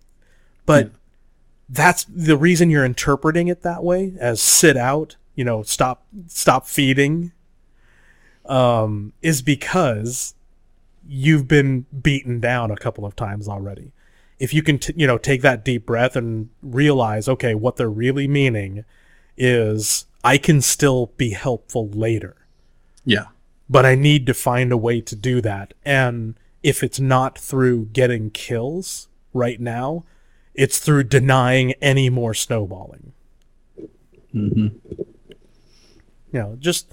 [0.66, 0.92] But
[1.68, 6.66] that's the reason you're interpreting it that way as sit out, you know, stop stop
[6.66, 7.32] feeding
[8.46, 10.34] um is because
[11.12, 13.90] you've been beaten down a couple of times already.
[14.38, 17.90] If you can, t- you know, take that deep breath and realize, okay, what they're
[17.90, 18.84] really meaning
[19.36, 22.36] is I can still be helpful later,
[23.04, 23.26] Yeah.
[23.68, 25.74] but I need to find a way to do that.
[25.84, 30.04] And if it's not through getting kills right now,
[30.54, 33.12] it's through denying any more snowballing.
[34.32, 34.68] hmm
[36.32, 36.88] You know, just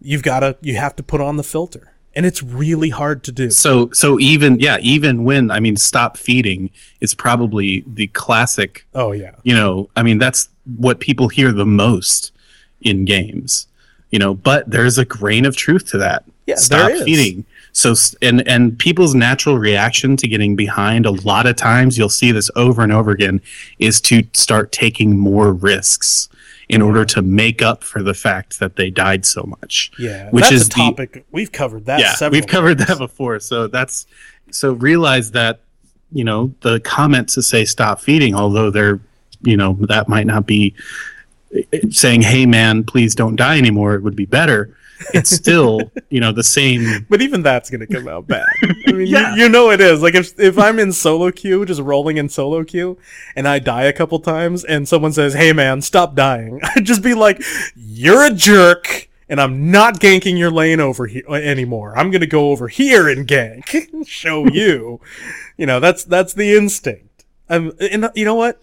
[0.00, 3.32] you've got to you have to put on the filter, and it's really hard to
[3.32, 3.50] do.
[3.50, 6.70] So so even yeah, even when I mean stop feeding
[7.00, 11.64] is probably the classic Oh yeah, you know i mean that's what people hear the
[11.66, 12.32] most
[12.82, 13.66] in games
[14.10, 17.04] you know but there's a grain of truth to that Yeah, stop there is.
[17.04, 22.08] feeding so and and people's natural reaction to getting behind a lot of times you'll
[22.08, 23.40] see this over and over again
[23.78, 26.28] is to start taking more risks
[26.70, 30.28] in order to make up for the fact that they died so much yeah.
[30.30, 32.00] which that's is a the- topic we've covered that.
[32.00, 32.88] yeah several we've covered times.
[32.88, 34.06] that before so that's
[34.50, 35.60] so realize that
[36.12, 39.00] you know the comment to say stop feeding although they're
[39.42, 40.74] you know that might not be
[41.54, 44.76] eh, saying hey man please don't die anymore it would be better
[45.14, 48.46] it's still you know the same But even that's gonna come out bad.
[48.86, 49.34] I mean, Yeah.
[49.34, 50.02] you, you know it is.
[50.02, 52.98] Like if if I'm in solo queue, just rolling in solo queue,
[53.36, 57.02] and I die a couple times, and someone says, "Hey man, stop dying," I'd just
[57.02, 57.42] be like,
[57.76, 61.96] "You're a jerk." And I'm not ganking your lane over here anymore.
[61.96, 65.00] I'm gonna go over here and gank, show you.
[65.56, 67.24] You know, that's that's the instinct.
[67.48, 68.60] Um, and you know what?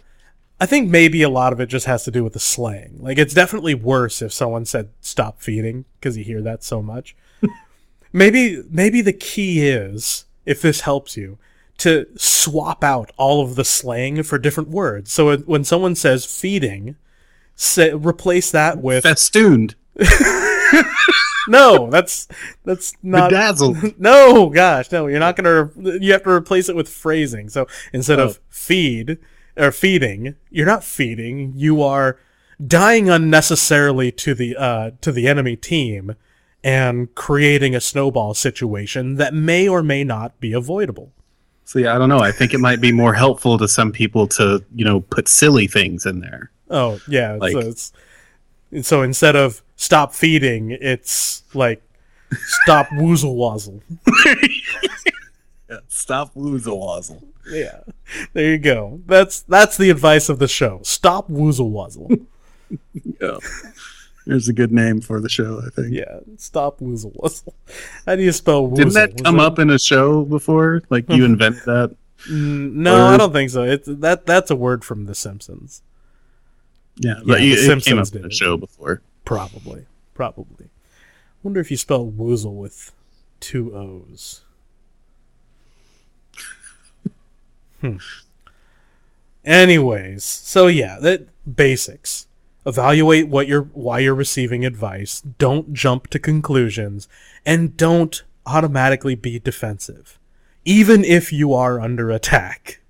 [0.60, 2.98] I think maybe a lot of it just has to do with the slang.
[3.00, 7.16] Like it's definitely worse if someone said stop feeding because you hear that so much.
[8.14, 11.38] maybe maybe the key is if this helps you
[11.80, 15.12] to swap out all of the slang for different words.
[15.12, 16.96] So it- when someone says feeding,
[17.56, 19.76] say, replace that with festooned
[21.48, 21.90] no.
[21.90, 22.28] That's
[22.66, 25.08] that's not bedazzled no, gosh, no.
[25.08, 25.70] You're not gonna.
[25.78, 27.50] You have to replace it with phrasing.
[27.50, 28.26] So instead Oh.
[28.26, 29.18] of feed
[29.58, 31.54] or feeding, you're not feeding.
[31.56, 32.18] You are
[32.66, 36.16] dying unnecessarily to the uh, to the enemy team
[36.64, 41.12] and creating a snowball situation that may or may not be avoidable.
[41.66, 44.26] so yeah i don't know i think it might be more helpful to some people
[44.28, 47.94] to you know put silly things in there Oh yeah, Like- so it's
[48.82, 51.82] so instead of stop feeding, it's like
[52.64, 53.82] stop woozle wazzle.
[55.70, 56.78] Yeah, stop woozle
[57.52, 57.80] Yeah.
[58.34, 59.02] There you go.
[59.06, 60.80] That's that's the advice of the show.
[60.84, 62.10] Stop woozle wazzle.
[63.22, 63.38] Yeah.
[64.26, 65.94] There's a good name for the show, I think.
[65.94, 66.20] yeah.
[66.36, 67.54] Stop woozle wazzle.
[68.06, 68.76] How do you spell woozle?
[68.76, 70.82] Didn't that Was come it- up in a show before?
[70.90, 71.96] Like you invented that?
[72.30, 73.64] No, I don't think so.
[73.64, 75.82] It's that that's a word from The Simpsons.
[76.98, 78.34] Yeah, but The you, it came Simpsons did a it.
[78.34, 79.02] show before.
[79.24, 79.86] Probably.
[80.16, 80.68] Probably.
[81.44, 82.92] Wonder if you spell woozle with
[83.40, 84.42] two O's.
[87.82, 87.98] Hmm.
[89.44, 92.28] Anyways, so yeah, that basics.
[92.66, 95.22] Evaluate what you're why you're receiving advice.
[95.22, 97.08] Don't jump to conclusions
[97.46, 100.20] and don't automatically be defensive.
[100.66, 102.82] Even if you are under attack.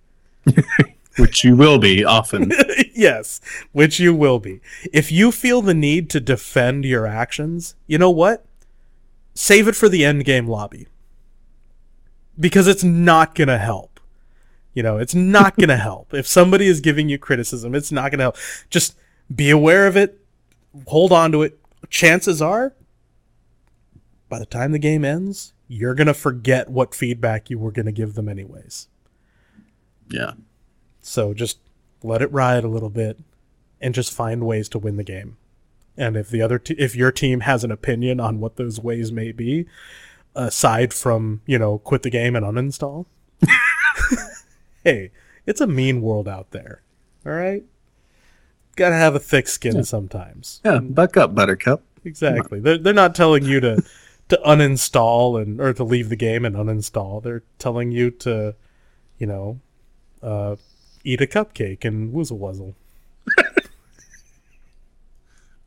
[1.17, 2.51] Which you will be often.
[2.93, 4.61] yes, which you will be.
[4.93, 8.45] If you feel the need to defend your actions, you know what?
[9.33, 10.85] Save it for the end game lobby.
[12.39, 13.96] Because it's not going to help.
[14.78, 16.13] You know, it's not going to help.
[16.13, 18.38] If somebody is giving you criticism, it's not going to help.
[18.69, 18.95] Just
[19.36, 20.21] be aware of it,
[20.86, 21.59] hold on to it.
[21.89, 22.75] Chances are,
[24.30, 27.88] by the time the game ends, you're going to forget what feedback you were going
[27.88, 28.88] to give them, anyways.
[30.11, 30.34] yeah.
[31.01, 31.57] So just
[32.03, 33.17] let it ride a little bit
[33.82, 35.38] and just find ways to win the game.
[35.97, 39.11] And if the other t- if your team has an opinion on what those ways
[39.11, 39.65] may be,
[40.36, 43.07] aside from, you know, quit the game and uninstall,
[44.88, 45.11] hey,
[45.45, 46.81] it's a mean world out there.
[47.25, 47.63] All right?
[48.77, 50.61] Got to have a thick skin sometimes.
[50.63, 51.83] Yeah, buck up, Buttercup.
[52.05, 52.59] Exactly.
[52.59, 53.83] They're they're not telling you to
[54.29, 57.21] to uninstall and or to leave the game and uninstall.
[57.21, 58.55] They're telling you to,
[59.17, 59.59] you know,
[60.21, 60.55] uh,
[61.03, 62.75] eat a cupcake and woozle wuzzle.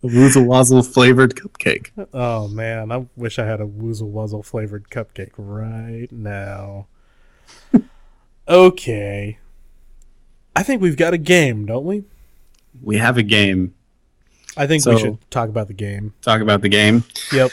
[0.03, 1.91] A Woozle Wazzle flavored cupcake.
[2.15, 6.87] Oh man, I wish I had a woozle wuzzle flavored cupcake right now.
[8.51, 9.39] okay.
[10.57, 12.05] I think we've got a game, don't we?
[12.83, 13.75] We have a game.
[14.57, 16.13] I think So- we should talk about the game.
[16.23, 17.05] Talk about the game.
[17.33, 17.51] Yep.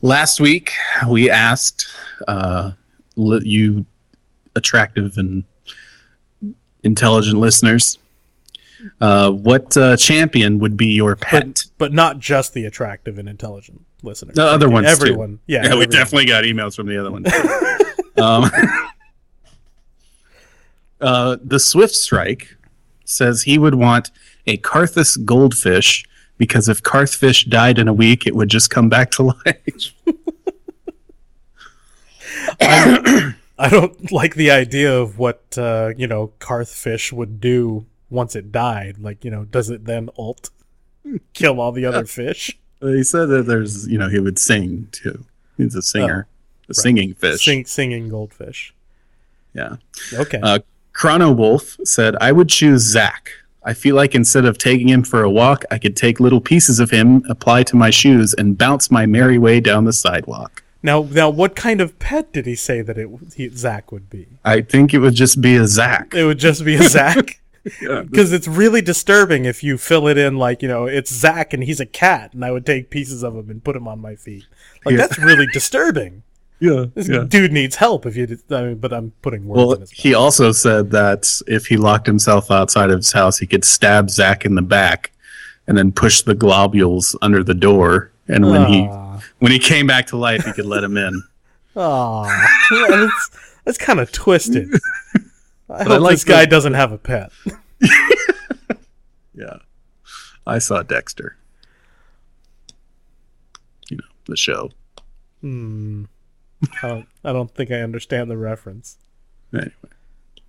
[0.00, 0.72] Last week,
[1.08, 1.86] we asked
[2.28, 2.72] uh,
[3.16, 3.84] li- you
[4.54, 5.44] attractive and
[6.82, 7.98] intelligent listeners
[9.00, 11.64] uh, what uh, champion would be your pet.
[11.78, 14.36] But not just the attractive and intelligent listeners.
[14.36, 14.92] The other ones, too.
[14.92, 15.40] Everyone.
[15.46, 15.64] Yeah.
[15.66, 17.24] yeah, we definitely got emails from the other one.
[18.22, 18.50] um,
[21.00, 22.56] uh, the Swift Strike
[23.04, 24.10] says he would want
[24.46, 26.04] a Karthus goldfish
[26.38, 29.92] because if Karthfish died in a week, it would just come back to life.
[33.58, 38.52] I don't like the idea of what uh, you know Karthfish would do once it
[38.52, 38.98] died.
[38.98, 40.50] Like, you know, does it then ult
[41.34, 42.58] kill all the other fish?
[42.80, 45.24] he said that there's, you know, he would sing too.
[45.56, 46.28] He's a singer,
[46.68, 47.44] a singing fish.
[47.44, 48.74] Sing, singing goldfish.
[49.54, 49.76] Yeah.
[50.12, 50.40] Okay.
[50.42, 50.58] Uh,
[50.96, 53.30] Chrono Wolf said, I would choose Zac.
[53.62, 56.80] I feel like instead of taking him for a walk, I could take little pieces
[56.80, 60.62] of him, apply to my shoes, and bounce my merry way down the sidewalk.
[60.82, 64.26] now, now, what kind of pet did he say that it he, Zac would be?
[64.42, 66.14] I think it would just be a Zac.
[66.14, 67.40] It would just be a Zac.
[67.82, 68.02] Yeah.
[68.02, 71.64] Because it's really disturbing if you fill it in like you know it's Zac and
[71.64, 74.14] he's a cat and I would take pieces of him and put him on my
[74.14, 74.44] feet.
[74.84, 74.98] Like Yeah.
[74.98, 76.22] that's really disturbing.
[76.58, 76.86] Yeah.
[76.94, 78.06] This dude needs help.
[78.06, 79.98] If you, did- I mean, but I'm putting words Well, in his mouth.
[79.98, 84.08] he also said that if he locked himself outside of his house, he could stab
[84.10, 85.12] Zac in the back
[85.66, 88.10] and then push the globules under the door.
[88.28, 88.82] And when he
[89.38, 91.22] when he came back to life, he could let him in.
[91.76, 92.46] Aw,
[92.88, 93.30] that's,
[93.64, 94.68] that's kind of twisted.
[95.14, 95.18] I
[95.68, 97.30] But hope I like this guy the- doesn't have a pet.
[99.34, 99.58] Yeah.
[100.46, 101.36] I saw Dexter.
[103.90, 104.70] You know, the show.
[105.42, 106.04] Hmm.
[106.82, 108.96] I don't, I don't think I understand the reference.
[109.52, 109.72] Anyway,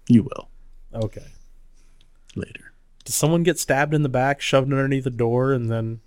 [0.07, 0.49] you will
[0.93, 1.25] Okay.
[2.35, 2.73] later.
[3.05, 6.01] Does someone get stabbed in the back, shoved underneath the door, and then?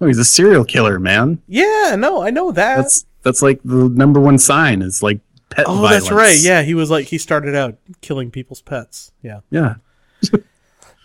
[0.00, 1.40] Oh, he's a serial killer, man.
[1.46, 2.76] Yeah, no, I know that.
[2.76, 5.90] That's that's like the number one sign is like pet oh, violence.
[5.92, 6.38] that's right.
[6.38, 9.12] Yeah, he was like he started out killing people's pets.
[9.22, 9.40] Yeah.
[9.50, 9.76] Yeah.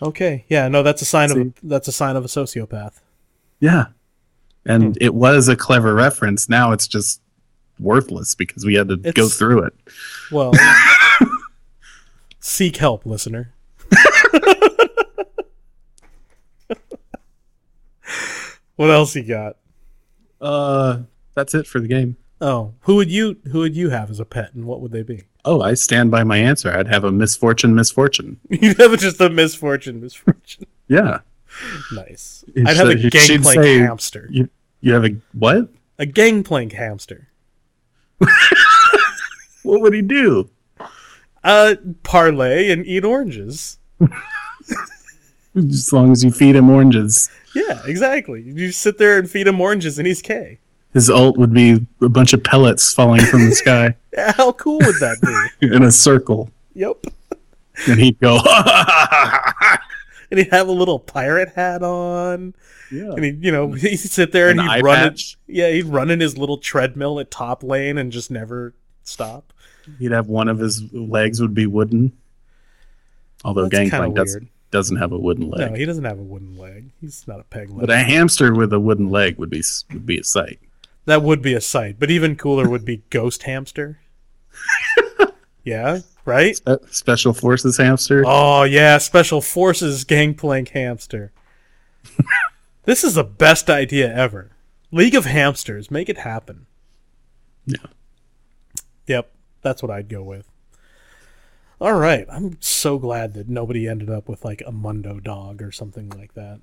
[0.03, 0.45] Okay.
[0.49, 0.67] Yeah.
[0.67, 1.53] No, that's a sign of See?
[1.61, 3.01] that's a sign of a sociopath.
[3.59, 3.86] Yeah.
[4.66, 4.91] And Hmm.
[5.01, 6.47] it was a clever reference.
[6.49, 7.22] Now it's just
[7.80, 9.74] worthless because we had to go through it.
[10.32, 10.53] Well,
[12.39, 13.53] seek help, listener.
[18.76, 19.57] what else you got?
[20.39, 20.99] Uh
[21.36, 22.18] that's it for the game.
[22.39, 25.03] Oh, who would you who would you have as a pet, and what would they
[25.03, 25.24] be?
[25.45, 26.72] Oh, I stand by my answer.
[26.72, 28.39] I'd have a misfortune, misfortune.
[28.49, 30.66] You'd have just a misfortune, misfortune.
[30.88, 31.20] Yeah.
[31.93, 32.43] Nice.
[32.66, 34.28] I'd have a should- it should gangplank say- hamster.
[34.32, 34.49] You
[34.82, 35.70] you have a what?
[35.99, 37.28] A gangplank hamster.
[39.64, 40.49] what would he do?
[41.43, 43.78] Uh, parlay and eat oranges.
[45.56, 47.30] As long as you feed him oranges.
[47.54, 48.41] Yeah, exactly.
[48.41, 50.60] You sit there and feed him oranges, and he's K.
[50.93, 54.78] His ult would be a bunch of pellets falling from the sky Yeah, How cool
[54.80, 55.68] would that be?
[55.68, 56.49] in a circle.
[56.74, 56.97] yep.
[57.88, 58.39] And he'd go,
[60.32, 62.55] And he'd have a little pirate hat on,
[62.89, 63.11] yeah.
[63.11, 65.36] and he, you know, he'd sit there and An he'd eye run it.
[65.45, 68.73] Yeah, he'd run in his little treadmill at top lane and just never
[69.03, 69.51] stop.
[69.99, 72.13] He'd have one of his legs would be wooden.
[73.43, 74.47] Although That's Gangplank does, weird.
[74.69, 75.71] doesn't have a wooden leg.
[75.71, 76.91] No, he doesn't have a wooden leg.
[77.01, 77.82] He's not a peg leg.
[77.82, 80.59] but a hamster with a wooden leg would be would be a sight.
[81.05, 83.99] That would be a sight, but even cooler would be Ghost Hamster.
[85.63, 86.59] yeah, right?
[86.65, 88.24] Uh, Special Forces hamster.
[88.26, 91.32] Oh, yeah, Special Forces Gangplank Hamster.
[92.86, 94.51] this is the best idea ever.
[94.91, 96.65] League of Hamsters, make it happen.
[97.65, 97.78] Yeah.
[99.07, 100.49] Yep, that's what I'd go with.
[101.80, 105.72] All right, I'm so glad that nobody ended up with like a Mundo dog or
[105.72, 106.59] something like that.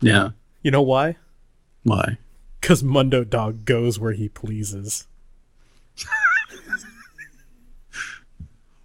[0.00, 0.30] Yeah.
[0.62, 1.16] You know why?
[1.84, 2.18] Why?
[2.60, 5.06] Because Mundo Dog goes where he pleases.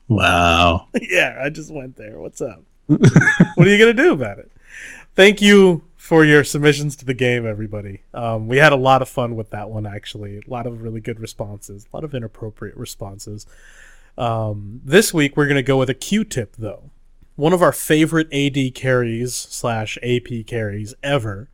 [0.08, 0.88] Wow.
[1.02, 2.20] yeah, I just went there.
[2.20, 2.64] What's up?
[2.88, 4.52] what are you gonna do about it?
[5.16, 8.02] Thank you for your submissions to the game, everybody.
[8.14, 10.38] Um, we had a lot of fun with that one, actually.
[10.38, 13.46] A lot of really good responses, a lot of inappropriate responses.
[14.18, 16.90] Um, this week we're gonna go with a Q-tip, though.
[17.36, 21.50] One of our favorite AD carries slash AP carries ever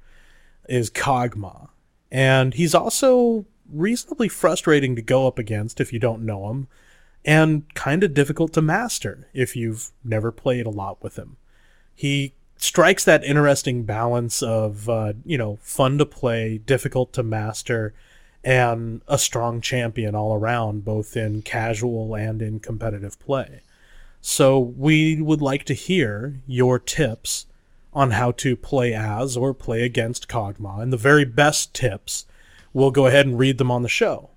[0.68, 1.70] is Kog'Maw,
[2.12, 6.68] and he's also reasonably frustrating to go up against if you don't know him
[7.30, 11.38] and kind of difficult to master if you've never played a lot with him.
[11.93, 17.93] He strikes that interesting balance of, uh, you know, fun to play, difficult to master,
[18.43, 23.61] and a strong champion all around, both in casual and in competitive play.
[24.21, 27.45] So we would like to hear your tips
[27.93, 32.25] on how to play as or play against Kog'Maw, and the very best tips,
[32.73, 34.32] we'll go ahead and read them on the show.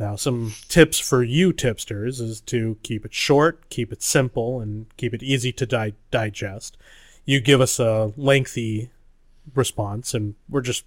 [0.00, 4.86] Now, some tips for you tipsters is to keep it short, keep it simple, and
[4.96, 6.78] keep it easy to di- digest.
[7.26, 8.88] You give us a lengthy
[9.54, 10.86] response, and we're just,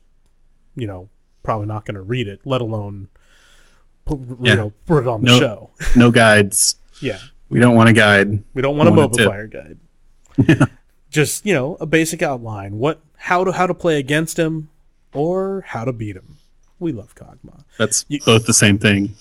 [0.75, 1.09] you know,
[1.43, 3.09] probably not going to read it, let alone,
[4.03, 4.55] put, you Yeah.
[4.55, 5.39] know, put it on the No.
[5.39, 5.69] show.
[5.95, 6.77] No guides.
[6.99, 8.43] Yeah, We don't want a guide.
[8.55, 9.77] we don't want a Want a MOBAFire
[10.57, 10.69] guide.
[11.11, 12.79] Just you know, a basic outline.
[12.79, 14.69] What, how to how to play against him,
[15.13, 16.37] or how to beat him.
[16.83, 17.63] We love Kog'Maw.
[17.79, 19.15] That's You- both the same thing.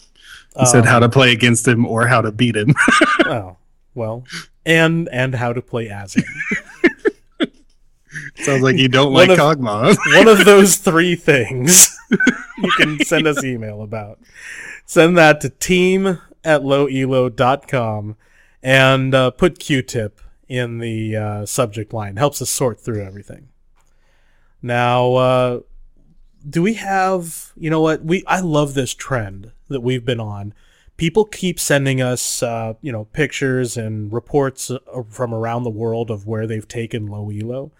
[0.58, 2.74] He said how to play against him or how to beat him.
[3.24, 3.56] Oh,
[3.94, 4.24] well,
[4.66, 6.24] and and how to play as him.
[8.36, 9.96] Sounds like you don't like of- Kog'Maw.
[10.18, 11.96] One of those three things
[12.58, 14.18] you can send us email about.
[14.84, 18.16] Send that to team at lowelo.com
[18.62, 22.16] and uh, put Q-tip in the uh, subject line.
[22.16, 23.48] Helps us sort through everything.
[24.60, 25.60] Now, uh,
[26.48, 28.04] do we have, you know what?
[28.04, 30.54] We I love this trend that we've been on.
[30.96, 34.78] People keep sending us, uh, you know, pictures and reports uh,
[35.08, 37.72] from around the world of where they've taken low elo,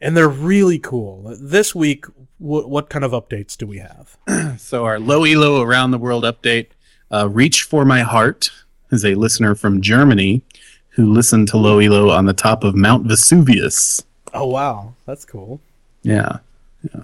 [0.00, 1.36] and they're really cool.
[1.40, 2.06] This week,
[2.38, 4.16] wh- what kind of updates do we have?
[4.58, 6.68] So our low elo around the world update.
[7.12, 8.50] Uh, Reach for my heart
[8.90, 10.42] is a listener from Germany
[10.90, 14.02] who listened to low elo on the top of Mount Vesuvius.
[14.32, 15.60] Oh wow, that's cool.
[16.02, 16.38] Yeah,
[16.82, 17.02] yeah.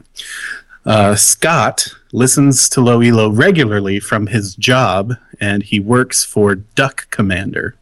[0.86, 7.10] Uh, Scott listens to low elo regularly from his job, and he works for Duck
[7.10, 7.76] Commander.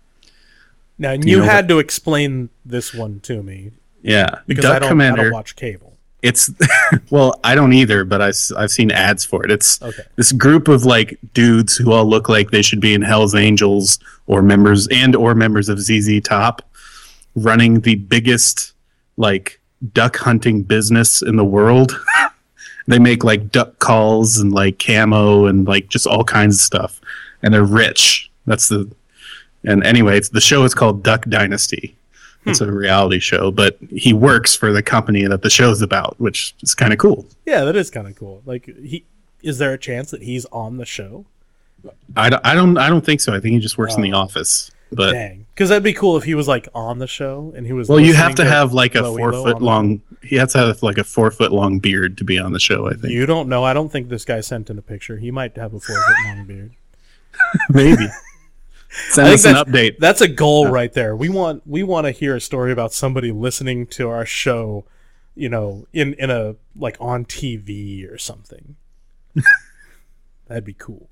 [0.98, 3.70] Now you you, know had to explain this one to me
[4.02, 5.96] Yeah, because Duck I don't, I don't watch cable.
[6.22, 6.50] it's
[7.10, 9.50] well, I don't either, but I, have seen ads for it.
[9.52, 10.02] It's Okay.
[10.16, 14.00] this group of like dudes who all look like they should be in Hell's Angels
[14.26, 16.68] or members and or members of ZZ Top,
[17.36, 18.72] running the biggest
[19.16, 19.60] like
[19.92, 21.96] duck hunting business in the world.
[22.88, 27.00] they make like duck calls and like camo and like just all kinds of stuff,
[27.42, 28.30] and they're rich.
[28.46, 28.90] That's the
[29.64, 31.96] and anyway, it's, the show is called Duck Dynasty.
[32.44, 32.50] Hmm.
[32.50, 36.54] It's a reality show, but he works for the company that the show's about, which
[36.62, 37.26] is kind of cool.
[37.44, 38.42] Yeah, that is kind of cool.
[38.46, 39.04] Like he,
[39.42, 41.26] is there a chance that he's on the show?
[42.16, 43.34] I don't, I don't, I don't think so.
[43.34, 44.18] I think he just works in the oh.
[44.18, 44.70] office.
[44.90, 47.72] But Dang, because that'd be cool if he was like on the show and he
[47.72, 47.88] was.
[47.88, 50.02] well, you have to have like a four foot on the- long.
[50.22, 52.86] He has to have like a four foot long beard to be on the show.
[52.88, 53.64] I think You don't know.
[53.64, 55.18] I don't think this guy sent in a picture.
[55.18, 56.72] He might have a four foot long beard.
[57.70, 58.06] maybe.
[58.90, 59.98] Send us an update.
[59.98, 61.14] That's a goal right there.
[61.14, 64.86] We want we want to hear a story about somebody listening to our show,
[65.34, 68.76] you know, in in a like on TV or something.
[70.48, 71.10] That'd be cool.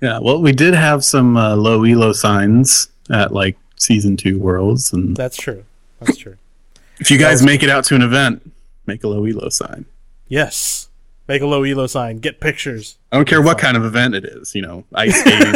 [0.00, 4.92] Yeah, well, we did have some uh, low elo signs at like season two worlds,
[4.92, 5.64] and That's true.
[6.00, 6.36] That's true.
[7.00, 8.50] if you guys make it out to an event,
[8.86, 9.86] make a low elo sign.
[10.28, 10.88] Yes.
[11.26, 12.18] Make a low elo sign.
[12.18, 12.98] Get pictures.
[13.10, 14.54] I don't care what kind of event it is.
[14.54, 15.54] You know, ice skating,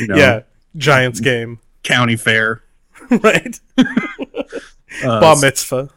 [0.00, 0.40] you know, Yeah.
[0.76, 1.60] Giants game.
[1.82, 2.62] county fair.
[3.10, 3.58] right.
[3.78, 5.90] Uh, Bar mitzvah.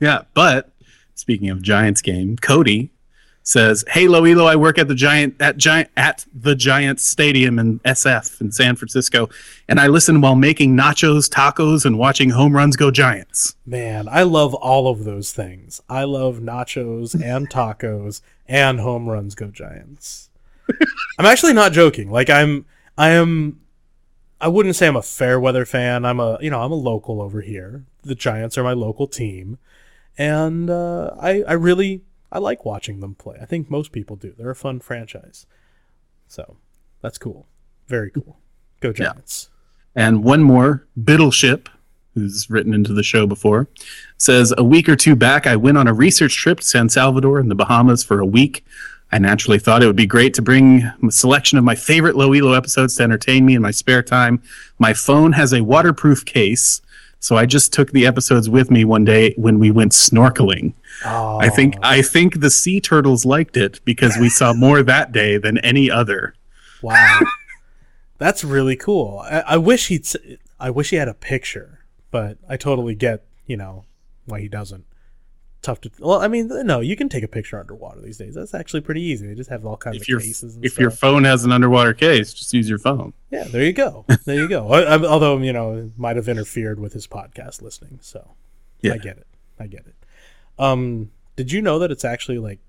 [0.00, 0.70] Yeah, but
[1.14, 2.90] speaking of Giants game, Cody
[3.44, 7.58] says, "Hey, Low Elo, I work at the Giant at Giant at the Giant Stadium
[7.58, 9.28] in SF in San Francisco,
[9.68, 14.22] and I listen while making nachos, tacos, and watching home runs go Giants." Man, I
[14.22, 15.80] love all of those things.
[15.88, 20.30] I love nachos and tacos and home runs go Giants.
[21.18, 22.10] I'm actually not joking.
[22.10, 22.64] Like I'm
[22.96, 23.60] I am
[24.40, 26.04] I wouldn't say I'm a fair weather fan.
[26.04, 27.84] I'm a you know, I'm a local over here.
[28.02, 29.58] The Giants are my local team.
[30.16, 32.02] And uh, I I really
[32.34, 33.38] I like watching them play.
[33.40, 34.34] I think most people do.
[34.36, 35.46] They're a fun franchise.
[36.26, 36.56] So
[37.00, 37.46] that's cool.
[37.86, 38.38] Very cool.
[38.80, 39.50] Go Giants.
[39.94, 41.68] And one more, Biddleship,
[42.14, 43.68] who's written into the show before,
[44.18, 47.38] says a week or two back, I went on a research trip to San Salvador
[47.38, 48.64] in the Bahamas for a week.
[49.12, 52.32] I naturally thought it would be great to bring a selection of my favorite Low
[52.32, 54.42] Elo episodes to entertain me in my spare time.
[54.80, 56.82] My phone has a waterproof case,
[57.20, 60.74] so I just took the episodes with me one day when we went snorkeling.
[61.04, 61.80] Oh, I think oh.
[61.82, 65.90] I think the sea turtles liked it because we saw more that day than any
[65.90, 66.34] other.
[66.82, 67.20] Wow,
[68.18, 69.20] that's really cool.
[69.24, 70.06] I, I wish he'd.
[70.60, 73.84] I wish he had a picture, but I totally get you know
[74.26, 74.84] why he doesn't.
[75.62, 75.90] Tough to.
[75.98, 78.34] Well, I mean, no, you can take a picture underwater these days.
[78.34, 79.26] That's actually pretty easy.
[79.26, 80.56] They just have all kinds If of your cases.
[80.56, 80.80] And if stuff.
[80.82, 83.14] your phone has an underwater case, just use your phone.
[83.30, 84.04] yeah, there you go.
[84.26, 84.68] There you go.
[84.68, 87.98] I, I, although you know, it might have interfered with his podcast listening.
[88.02, 88.32] So
[88.82, 88.92] Yeah.
[88.92, 89.26] I get it.
[89.58, 89.94] I get it.
[90.58, 92.60] Um, did you know that it's actually like,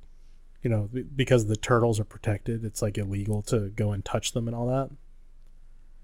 [0.63, 4.47] you know, because the turtles are protected, it's like illegal to go and touch them
[4.47, 4.89] and all that.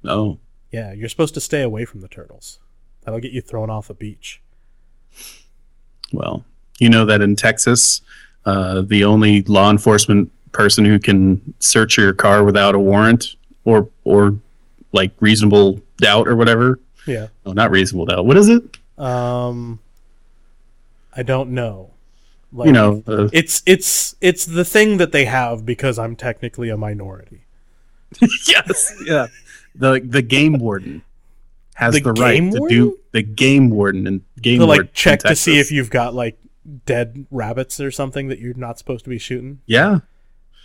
[0.03, 0.39] No.
[0.71, 2.59] Yeah, you're supposed to stay away from the turtles.
[3.03, 4.41] That'll get you thrown off a beach.
[6.13, 6.45] Well,
[6.79, 8.01] you know that in Texas,
[8.45, 13.89] uh, the only law enforcement person who can search your car without a warrant or
[14.03, 14.37] or
[14.91, 16.79] like reasonable doubt or whatever.
[17.07, 17.27] Yeah.
[17.45, 18.25] No, not reasonable doubt.
[18.25, 18.77] What is it?
[18.97, 19.79] Um,
[21.13, 21.91] I don't know.
[22.53, 26.69] Like, You know, uh, it's it's it's the thing that they have because I'm technically
[26.69, 27.45] a minority.
[28.47, 29.27] yes, yeah.
[29.73, 31.03] The the game warden
[31.75, 34.93] has The the, right game to do the game warden and game To warden like
[34.93, 36.37] check to see if you've got like
[36.85, 39.61] dead rabbits or something that you're not supposed to be shooting.
[39.65, 39.99] yeah.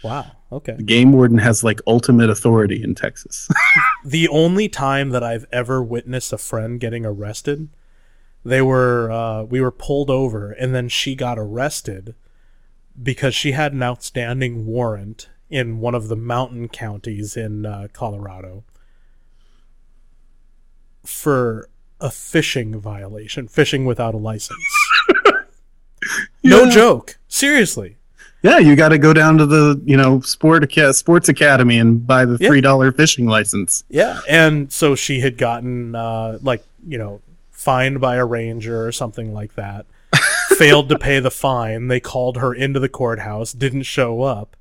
[0.04, 0.30] Wow.
[0.52, 0.74] Okay.
[0.76, 3.48] The game warden has like ultimate authority in Texas.
[4.04, 7.68] the only time that I've ever witnessed a friend getting arrested,
[8.46, 12.14] they were uh, we were pulled over, and then she got arrested
[13.02, 18.64] because she had an outstanding warrant in one of the mountain counties in uh, Colorado
[21.04, 21.68] for
[22.00, 24.58] a fishing violation, fishing without a license.
[26.44, 26.70] No Yeah.
[26.70, 27.18] joke.
[27.26, 27.96] Seriously.
[28.42, 32.24] yeah, you got to go down to the you know sport sports academy and buy
[32.24, 33.82] the three dollar fishing license.
[33.88, 37.20] Yeah, and so she had gotten uh, like you know
[37.66, 39.86] fined by a ranger or something like that.
[40.56, 41.88] failed to pay the fine.
[41.88, 44.56] They called her into the courthouse, didn't show up,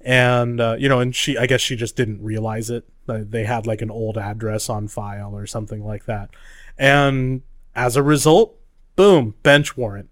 [0.00, 2.84] and uh, you know, and she I guess she just didn't realize it.
[3.08, 6.30] Uh, They had like an old address on file or something like that,
[6.76, 7.42] and
[7.76, 8.56] as a result,
[8.96, 10.10] boom, bench warrant.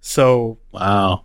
[0.00, 1.24] So Wow.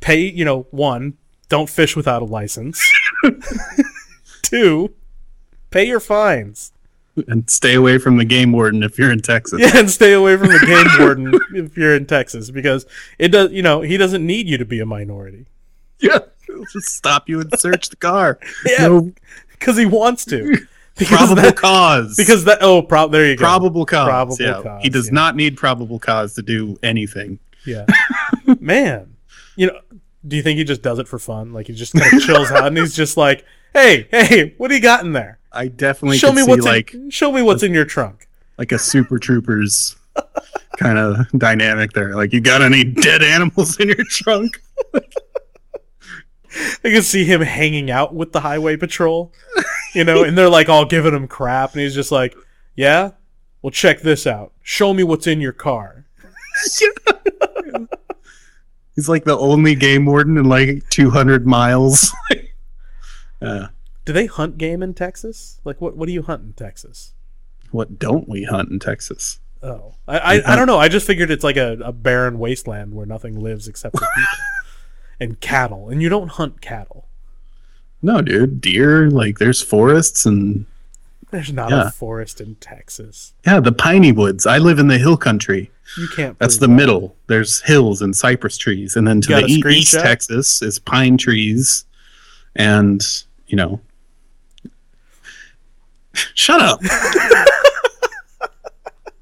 [0.00, 1.14] pay you know one
[1.48, 2.80] don't fish without a license
[4.42, 4.94] two
[5.70, 6.72] pay your fines
[7.28, 9.60] and stay away from the game warden if you're in Texas.
[9.60, 12.84] yeah and stay away from the game warden if you're in texas because
[13.18, 15.46] it does you know he doesn't need you to be a minority
[16.00, 16.18] Yeah.
[16.46, 18.38] He'll just stop you and search the car.
[18.66, 18.88] Yeah.
[18.88, 19.12] No
[19.50, 20.54] because he wants to
[20.96, 22.16] because probable that, cause.
[22.16, 24.06] because that oh prob there you go probable cause.
[24.08, 24.62] Probable yeah.
[24.62, 25.14] cause, he does yeah.
[25.14, 27.38] not need probable cause to do anything.
[27.64, 27.86] yeah
[28.60, 29.16] man
[29.56, 29.80] you know
[30.28, 32.50] do you think he just does it for fun like he just kind of chills
[32.50, 36.18] out and he's just like hey hey what do you got in there I definitely
[36.18, 38.26] show me see what's like in, show me what's in your trunk
[38.58, 39.96] like a Super Troopers
[40.78, 42.14] kind of dynamic there.
[42.14, 44.62] Like, you got any dead animals in your trunk?
[44.94, 45.00] I
[46.82, 49.32] can see him hanging out with the highway patrol,
[49.94, 52.34] you know, and they're like all giving him crap, and he's just like,
[52.74, 53.10] "Yeah,
[53.60, 54.54] well, check this out.
[54.62, 56.06] Show me what's in your car."
[58.94, 62.10] He's like the only game warden in like 200 miles.
[63.42, 63.66] uh,
[64.06, 65.60] Do they hunt game in Texas?
[65.64, 67.12] Like, what what do you hunt in Texas?
[67.72, 69.40] what don't we hunt in Texas?
[69.62, 70.78] Oh, I I, I don't know.
[70.78, 74.38] I just figured it's like a, a barren wasteland where nothing lives except for people
[75.20, 77.06] and cattle, and you don't hunt cattle.
[78.02, 79.10] No, dude, deer.
[79.10, 80.66] Like there's forests and
[81.32, 81.88] There's not Yeah.
[81.88, 83.32] a forest in Texas.
[83.44, 84.46] yeah, the piney woods.
[84.46, 85.70] I live in the hill country.
[85.98, 86.38] You can't.
[86.38, 86.72] That's the that.
[86.72, 87.16] middle.
[87.26, 89.94] There's hills and cypress trees, and then to the e- east?
[89.94, 91.84] Texas is pine trees,
[92.54, 93.02] and
[93.48, 93.80] you know,
[96.34, 96.80] shut up.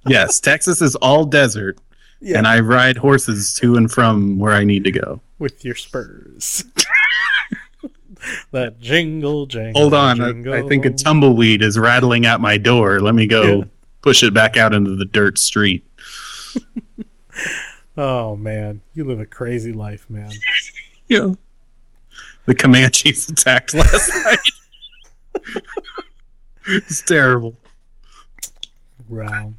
[0.06, 1.78] yes, Texas is all desert,
[2.20, 2.38] Yeah.
[2.38, 5.20] and I ride horses to and from where I need to go.
[5.38, 6.64] with your spurs.
[8.52, 9.80] that jingle jangle.
[9.82, 10.58] Hold on, I.
[10.58, 13.00] I think a tumbleweed is rattling at my door.
[13.00, 13.64] Let me go Yeah.
[14.02, 15.84] push it back out into the dirt street.
[17.96, 20.30] Oh man, you live a crazy life, man.
[21.08, 21.34] Yeah.
[22.46, 24.38] The Comanches attacked last night.
[26.66, 27.56] It's terrible.
[29.08, 29.54] Wow.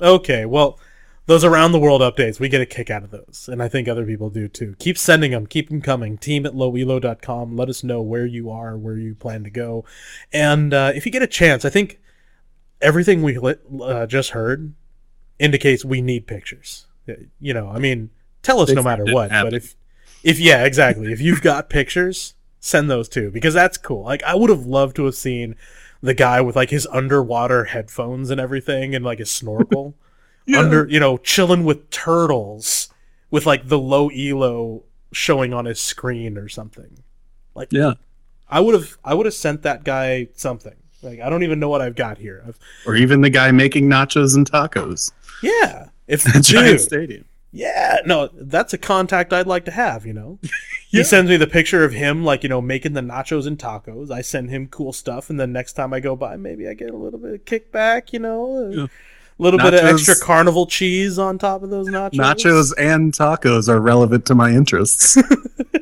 [0.00, 0.78] Okay, well,
[1.26, 3.86] those around the world updates, we get a kick out of those, and I think
[3.88, 4.74] other people do too.
[4.78, 6.18] Keep sending them, keep them coming.
[6.18, 7.56] Team at lowelo.com.
[7.56, 9.84] Let us know where you are, where you plan to go,
[10.32, 12.00] and uh, if you get a chance, I think
[12.80, 14.72] everything we lit, uh, just heard
[15.38, 16.86] indicates we need pictures.
[17.08, 18.10] Uh, You know, I mean,
[18.42, 19.50] tell us They no matter what, happen.
[19.50, 19.76] but if
[20.22, 21.12] if yeah, exactly.
[21.12, 24.02] if you've got pictures, send those too because that's cool.
[24.04, 25.56] Like I would have loved to have seen
[26.00, 29.94] the guy with like his underwater headphones and everything and like his snorkel
[30.56, 32.88] under you know chilling with turtles
[33.30, 34.82] with like the low elo
[35.12, 37.02] showing on his screen or something.
[37.54, 37.94] Like Yeah.
[38.48, 40.74] I would have I would have sent that guy something.
[41.02, 42.42] Like I don't even know what I've got here.
[42.46, 45.88] I've, Or even the guy making nachos and tacos yeah.
[46.06, 47.24] If at Giant Stadium.
[47.52, 50.38] Yeah, no, that's a contact I'd like to have, you know.
[50.92, 51.02] Yeah.
[51.02, 54.10] He sends me the picture of him like, you know, making the nachos and tacos.
[54.10, 56.90] I send him cool stuff and then next time I go by, maybe I get
[56.90, 58.88] a little bit of kickback, you know, a
[59.38, 62.14] little bit of extra carnival cheese on top of those nachos.
[62.14, 65.16] Nachos and tacos are relevant to my interests.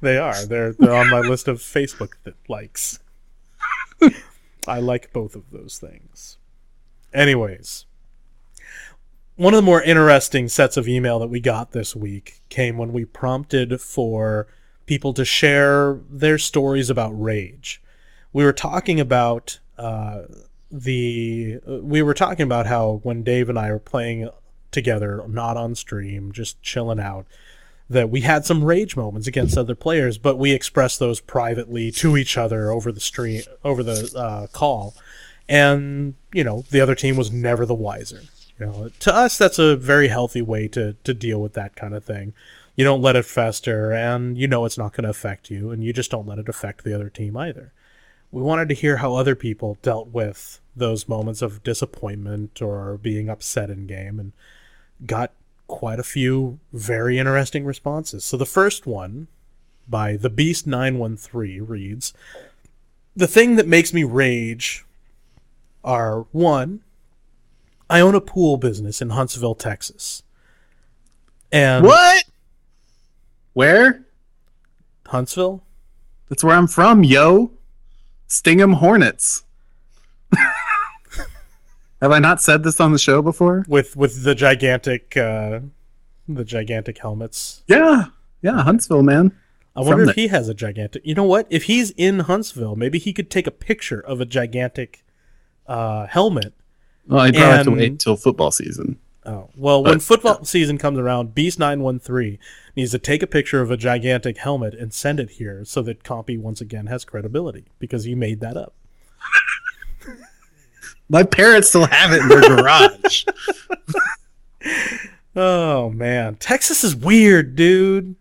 [0.00, 0.44] They are.
[0.44, 2.12] They're they're on my list of Facebook
[2.48, 3.00] likes.
[4.66, 6.38] I like both of those things.
[7.12, 7.86] Anyways,
[9.36, 12.92] one of the more interesting sets of email that we got this week came when
[12.92, 14.46] we prompted for
[14.86, 17.82] people to share their stories about rage.
[18.32, 20.22] We were talking about uh,
[20.70, 24.28] the we were talking about how when Dave and I were playing
[24.70, 27.26] together, not on stream, just chilling out,
[27.88, 32.16] that we had some rage moments against other players, but we expressed those privately to
[32.16, 34.94] each other over the stream, over the uh, call,
[35.48, 38.22] and you know the other team was never the wiser.
[38.58, 41.94] You know, to us, that's a very healthy way to to deal with that kind
[41.94, 42.34] of thing.
[42.76, 45.82] You don't let it fester, and you know it's not going to affect you, and
[45.82, 47.72] you just don't let it affect the other team either.
[48.30, 53.28] We wanted to hear how other people dealt with those moments of disappointment or being
[53.28, 54.32] upset in game, and
[55.06, 55.32] got
[55.66, 58.24] quite a few very interesting responses.
[58.24, 59.28] So the first one
[59.88, 62.14] by the Beast 913 reads
[63.16, 64.84] The thing that makes me rage
[65.82, 66.80] are one,
[67.90, 70.22] I own a pool business in Huntsville, Texas.
[71.52, 72.24] And what?
[73.52, 74.04] Where?
[75.06, 75.62] Huntsville?
[76.28, 77.52] That's where I'm from, yo.
[78.26, 79.44] Stingham Hornets.
[82.00, 83.64] Have I not said this on the show before?
[83.68, 85.60] With with the gigantic uh
[86.28, 87.62] the gigantic helmets.
[87.66, 88.06] Yeah.
[88.42, 89.32] Yeah, Huntsville, man.
[89.76, 91.02] I wonder From if the- he has a gigantic.
[91.04, 91.46] You know what?
[91.50, 95.04] If he's in Huntsville, maybe he could take a picture of a gigantic
[95.66, 96.52] uh, helmet
[97.06, 98.98] Well, I'd probably have to wait until football season.
[99.26, 102.38] Oh well, when But- uh, football season comes around, Beast nine one three
[102.76, 106.02] needs to take a picture of a gigantic helmet and send it here so that
[106.02, 108.74] Compy once again has credibility because he made that up.
[111.08, 113.24] My parents still have it in their garage.
[115.36, 118.14] Oh man, Texas is weird, dude.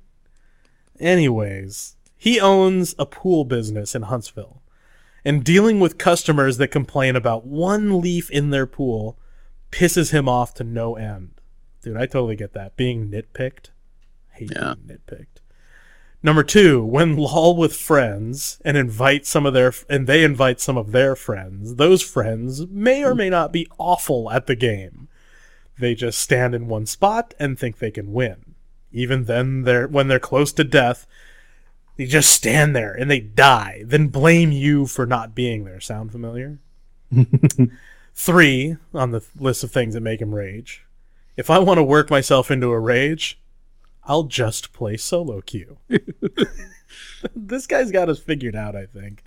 [1.00, 4.63] Anyways, he owns a pool business in Huntsville,
[5.26, 9.18] and dealing with customers that complain about one leaf in their pool
[9.72, 11.32] pisses him off to no end.
[11.82, 12.76] Dude, I totally get that.
[12.78, 13.70] Being nitpicked,
[14.32, 14.76] hate Yeah.
[14.76, 15.28] being nitpicked.
[16.22, 20.78] Number two, when lol with friends and invite some of their and they invite some
[20.78, 25.10] of their friends, those friends may or may not be awful at the game.
[25.80, 28.56] They just stand in one spot and think they can win.
[28.92, 31.08] Even then, they're when they're close to death,
[31.96, 35.80] they just stand there and they die, then blame you for not being there.
[35.80, 36.60] Sound familiar?
[38.16, 40.86] Three on the list of things that make him rage.
[41.36, 43.40] If I want to work myself into a rage,
[44.06, 45.78] I'll just play solo queue.
[47.36, 49.24] this guy's got us figured out, I think.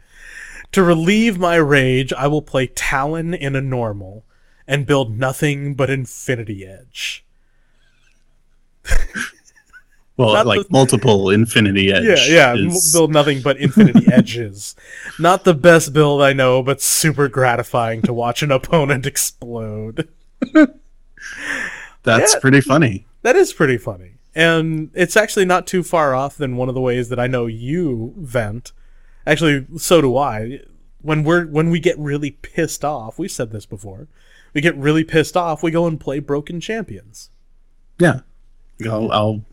[0.72, 4.24] To relieve my rage, I will play Talon in a normal
[4.66, 7.24] and build nothing but Infinity Edge.
[10.16, 12.04] Well, Not like the- multiple Infinity Edge.
[12.28, 12.66] Yeah, yeah.
[12.66, 14.74] is- Build nothing but infinity edges.
[15.18, 20.08] Not the best build I know, but super gratifying to watch an opponent explode.
[22.02, 22.40] that's yeah.
[22.40, 23.06] pretty funny.
[23.22, 24.12] That is pretty funny.
[24.34, 27.46] And it's actually not too far off than one of the ways that I know
[27.46, 28.72] you vent.
[29.26, 30.60] Actually, so do I.
[31.02, 34.08] When we're when we get really pissed off, we said this before.
[34.54, 37.30] We get really pissed off, we go and play Broken Champions.
[37.98, 38.20] Yeah,
[38.84, 39.44] I'll I'll,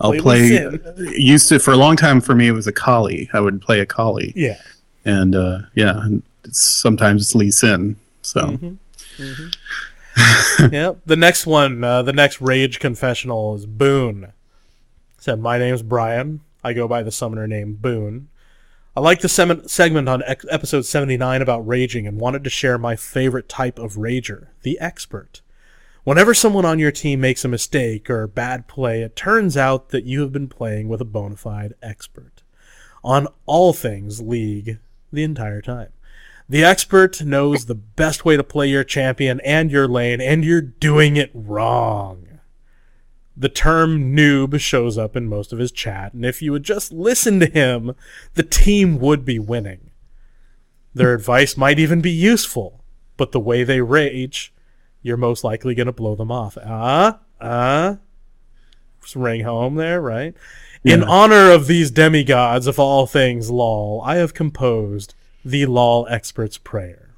[0.00, 0.68] I'll Play.
[1.16, 3.28] Used to for a long time for me it was Akali.
[3.32, 4.60] I would play Akali, Yeah.
[5.04, 7.96] and uh, yeah, and it's, sometimes it's Lee Sin.
[8.22, 8.58] So
[9.18, 10.72] Mm-hmm.
[10.72, 10.98] yep.
[11.06, 14.32] The next one, uh, the next rage confessional is Boone.
[15.18, 16.40] Said, "My name's Brian.
[16.64, 18.28] I go by the summoner name Boone.
[18.96, 22.76] I like the sem- segment on ex- episode 79 about raging and wanted to share
[22.76, 25.42] my favorite type of rager, the expert.
[26.04, 29.90] Whenever someone on your team makes a mistake or a bad play, it turns out
[29.90, 32.42] that you have been playing with a bona fide expert
[33.04, 34.78] on all things League
[35.12, 35.90] the entire time.
[36.48, 40.60] The expert knows the best way to play your champion and your lane, and you're
[40.60, 42.40] doing it wrong.
[43.36, 46.92] The term noob shows up in most of his chat, and if you would just
[46.92, 47.94] listen to him,
[48.34, 49.90] the team would be winning.
[50.92, 52.82] Their advice might even be useful,
[53.16, 54.52] but the way they rage,
[55.02, 56.56] you're most likely going to blow them off.
[56.64, 57.96] Ah, uh, uh,
[59.14, 60.34] ring home there, right?
[60.82, 66.56] In honor of these demigods of all things LOL, I have composed the LOL Expert's
[66.56, 67.10] Prayer.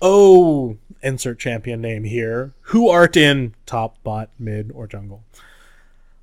[0.00, 2.52] Oh, insert champion name here.
[2.62, 5.22] Who art in top, bot, mid, or jungle?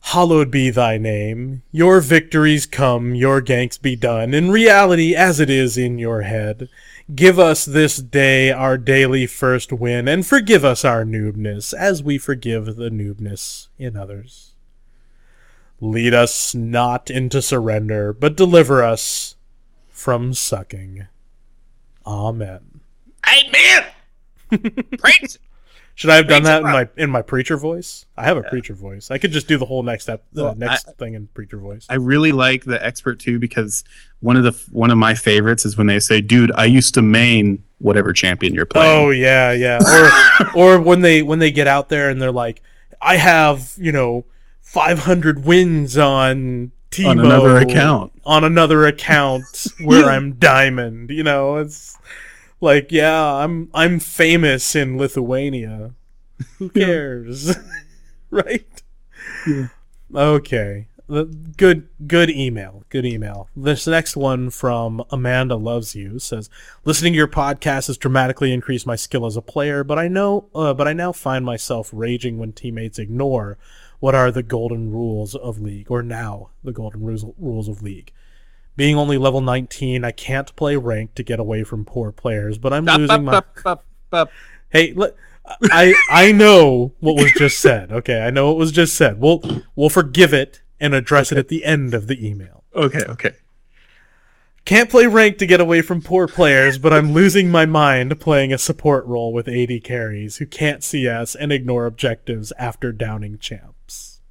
[0.01, 1.61] Hallowed be thy name.
[1.71, 4.33] Your victories come, your ganks be done.
[4.33, 6.67] In reality, as it is in your head.
[7.13, 12.19] Give us this day our daily first win, and forgive us our noobness, as we
[12.19, 14.53] forgive the noobness in others.
[15.81, 19.35] Lead us not into surrender, but deliver us
[19.87, 21.07] from sucking.
[22.05, 22.81] Amen.
[23.27, 23.85] Amen.
[24.99, 25.39] Praise!
[25.99, 28.05] Should I have done that in my in my preacher voice?
[28.15, 29.11] I have a preacher voice.
[29.11, 31.85] I could just do the whole next ep- the Well, next thing in preacher voice.
[31.89, 33.83] I really like the expert too because
[34.21, 37.01] one of the one of my favorites is when they say, "Dude, I used to
[37.01, 39.79] main whatever champion you're playing." Oh yeah, yeah.
[40.45, 40.47] Or
[40.77, 42.61] or when they when they get out there and they're like,
[43.01, 44.23] I have you know
[44.61, 48.13] 500 wins on Tebow On another account.
[48.23, 51.09] on another account where I'm diamond.
[51.09, 51.97] You know, it's
[52.61, 55.93] like yeah, I'm I'm famous in Lithuania.
[56.57, 57.55] Who cares,
[58.29, 58.81] right?
[59.47, 59.67] yeah.
[60.13, 60.87] Okay.
[61.07, 61.25] The-
[61.57, 62.83] Good, good email.
[62.89, 63.49] Good email.
[63.55, 66.49] This next one from Amanda Loves You says,
[66.85, 70.47] "Listening to your podcast has dramatically increased my skill as a player, but I know,
[70.53, 73.57] uh, but I now find myself raging when teammates ignore
[73.99, 78.13] what are the golden rules of League, or now the golden rules rules of League.
[78.79, 82.71] Being only level 19, I can't play rank to get away from poor players, but
[82.71, 83.41] I'm losing my."
[84.69, 85.15] Hey, let,
[85.63, 87.91] I I know what was just said.
[87.91, 89.19] Okay, I know what was just said.
[89.19, 89.41] We'll
[89.75, 92.63] we'll forgive it and address it at the end of the email.
[92.73, 93.33] Okay, okay.
[94.63, 98.53] Can't play rank to get away from poor players, but I'm losing my mind playing
[98.53, 104.21] a support role with AD carries who can't CS and ignore objectives after downing champs.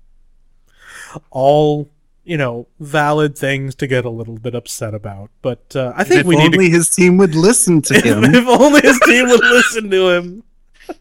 [1.31, 1.91] All
[2.29, 6.21] you know, valid things to get a little bit upset about, but uh, I think
[6.21, 8.23] if we need to only his team would listen to him.
[8.23, 10.43] if only his team would listen to him.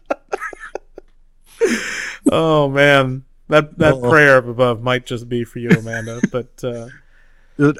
[2.32, 4.10] oh man, that that Uh-oh.
[4.10, 6.20] prayer up above might just be for you, Amanda.
[6.32, 6.88] But uh,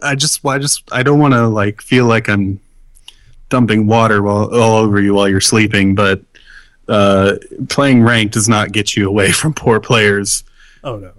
[0.02, 2.60] I just, I just, I don't want to like feel like I'm
[3.48, 5.94] dumping water while all over you while you're sleeping.
[5.94, 6.20] But
[6.86, 7.36] uh,
[7.70, 10.44] playing ranked does not get you away from poor players
[10.84, 11.12] oh no,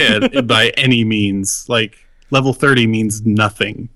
[0.00, 1.66] eh, by any means.
[1.68, 1.96] Like
[2.30, 3.88] level thirty means nothing,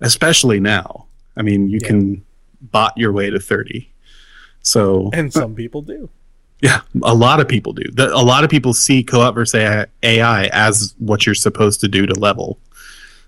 [0.00, 1.06] especially now.
[1.36, 1.88] I mean, you Yeah.
[1.88, 2.22] can
[2.60, 3.90] bot your way to thirty.
[4.62, 6.08] So and some people do.
[6.62, 7.84] Yeah, a lot of people do.
[7.98, 12.14] A lot of people see co-op versus AI as what you're supposed to do to
[12.14, 12.58] level,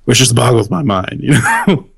[0.04, 1.20] which just boggles my mind.
[1.22, 1.88] You know,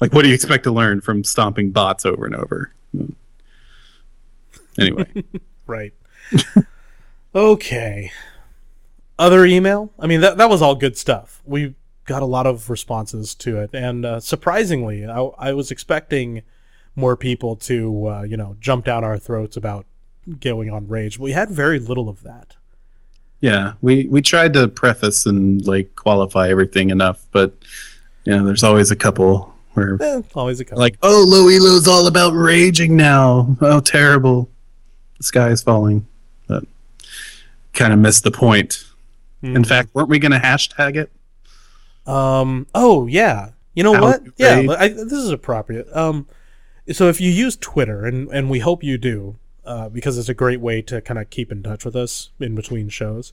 [0.00, 2.72] like what do you expect to learn from stomping bots over and over?
[4.78, 5.06] Anyway,
[5.66, 5.94] Right.
[7.34, 8.10] okay.
[9.18, 9.92] Other email?
[9.98, 11.40] I mean, that that was all good stuff.
[11.44, 16.42] We got a lot of responses to it, and uh, surprisingly, I, I was expecting
[16.94, 19.86] more people to, uh, you know, jump down our throats about
[20.40, 21.18] going on rage.
[21.18, 22.56] We had very little of that.
[23.40, 27.52] yeah, we we tried to preface and like qualify everything enough, but
[28.24, 30.78] you know, there's always a couple where Eh, always a couple.
[30.80, 33.56] like, oh, low elo's all about raging now.
[33.60, 34.50] Oh, terrible.
[35.18, 36.06] The sky is falling.
[36.48, 36.64] But
[37.72, 38.84] kind of missed the point.
[39.40, 39.56] Hmm.
[39.56, 41.12] In fact, weren't we going to hashtag it?
[42.06, 42.66] Um.
[42.74, 43.50] Oh yeah.
[43.74, 44.22] You know How what?
[44.36, 44.64] Yeah.
[44.78, 45.88] I, this is appropriate.
[45.94, 46.26] Um.
[46.92, 50.34] So if you use Twitter, and and we hope you do, uh, because it's a
[50.34, 53.32] great way to kind of keep in touch with us in between shows.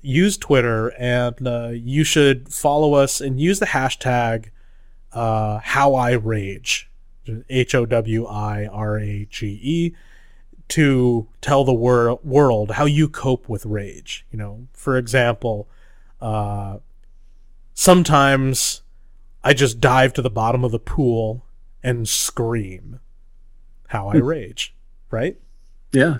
[0.00, 4.50] Use Twitter, and uh, you should follow us and use the hashtag
[5.12, 6.88] uh, How I Rage,
[7.48, 9.94] H O W I R A G E,
[10.68, 14.26] to tell the wor- world how you cope with rage.
[14.32, 15.68] You know, for example,
[16.20, 16.78] uh,
[17.74, 18.82] sometimes
[19.44, 21.44] I just dive to the bottom of the pool
[21.82, 23.00] and scream
[23.88, 24.74] how I rage,
[25.10, 25.36] right?
[25.92, 26.18] Yeah.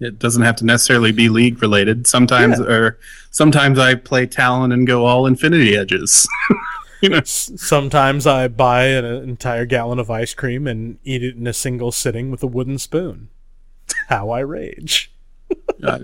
[0.00, 2.06] It doesn't have to necessarily be league related.
[2.08, 2.66] Sometimes, Yeah.
[2.66, 2.98] or
[3.30, 6.26] sometimes I play Talon and go all Infinity Edges.
[7.00, 11.46] you know, Sometimes I buy an entire gallon of ice cream and eat it in
[11.46, 13.28] a single sitting with a wooden spoon.
[14.08, 15.10] How I rage.
[15.82, 16.00] I,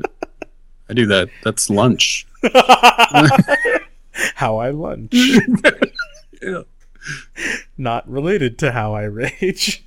[0.89, 1.29] I do that.
[1.45, 2.27] That's lunch.
[4.35, 5.15] How I lunch.
[6.43, 6.63] Yeah.
[7.77, 9.85] Not related to how I rage.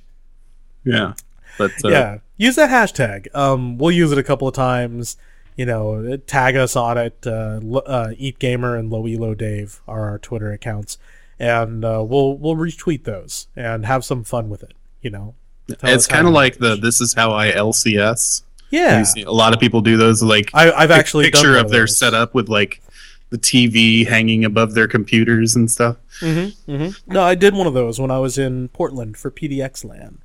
[0.84, 1.14] Yeah.
[1.58, 3.34] But uh, yeah, use that hashtag.
[3.34, 5.16] Um, we'll use it a couple of times.
[5.56, 7.26] You know, tag us on it.
[7.26, 10.98] Uh, uh, Eat Gamer and Low Elo Dave are our Twitter accounts,
[11.38, 14.74] and uh, we'll we'll retweet those and have some fun with it.
[15.00, 15.34] You know,
[15.68, 18.42] it's kind of like the this is how I LCS.
[18.70, 19.04] yeah.
[19.26, 21.86] A lot of people do those like I, I've actually done picture one of their
[21.86, 22.82] setup with like
[23.30, 25.96] the TV hanging above their computers and stuff.
[26.20, 27.12] Mm-hmm, mm-hmm.
[27.12, 30.18] No, I did one of those when I was in Portland for PDXLAN.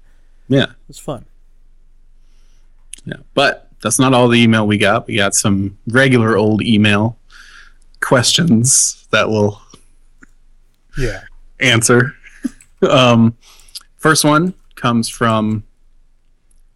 [0.47, 0.63] Yeah.
[0.63, 1.25] It was fun.
[3.05, 3.17] Yeah.
[3.33, 5.07] But that's not all the email we got.
[5.07, 7.17] We got some regular old email
[8.01, 9.61] questions that will
[10.97, 11.21] Yeah.
[11.59, 12.13] answer.
[12.81, 13.35] um,
[13.97, 15.63] first one comes from.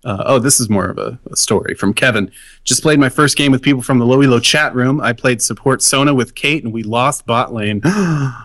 [0.05, 2.29] Uh, oh, this is more of a, a story from Kevin.
[2.65, 4.99] Just played my first game with people from the Low Elo chat room.
[4.99, 7.79] I played support Sona with Kate, and we lost bot lane.
[7.85, 8.41] uh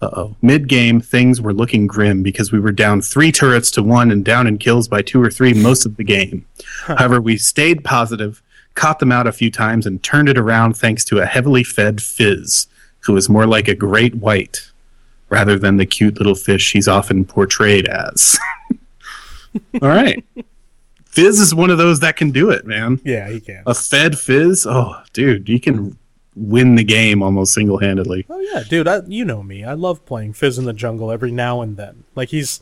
[0.00, 0.36] oh.
[0.40, 4.24] Mid game, things were looking grim because we were down three turrets to one and
[4.24, 6.46] down in kills by two or three most of the game.
[6.86, 8.40] However, we stayed positive,
[8.74, 12.00] caught them out a few times, and turned it around thanks to a heavily fed
[12.00, 12.68] Fizz,
[13.00, 14.70] who is more like a great white
[15.32, 18.38] rather than the cute little fish he's often portrayed as.
[19.80, 20.24] All right.
[21.06, 23.00] Fizz is one of those that can do it, man.
[23.04, 23.62] Yeah, he can.
[23.66, 25.98] A fed Fizz, oh, dude, you can
[26.34, 28.24] win the game almost single handedly.
[28.30, 29.64] Oh yeah, dude, I, you know me.
[29.64, 32.04] I love playing Fizz in the jungle every now and then.
[32.14, 32.60] Like he's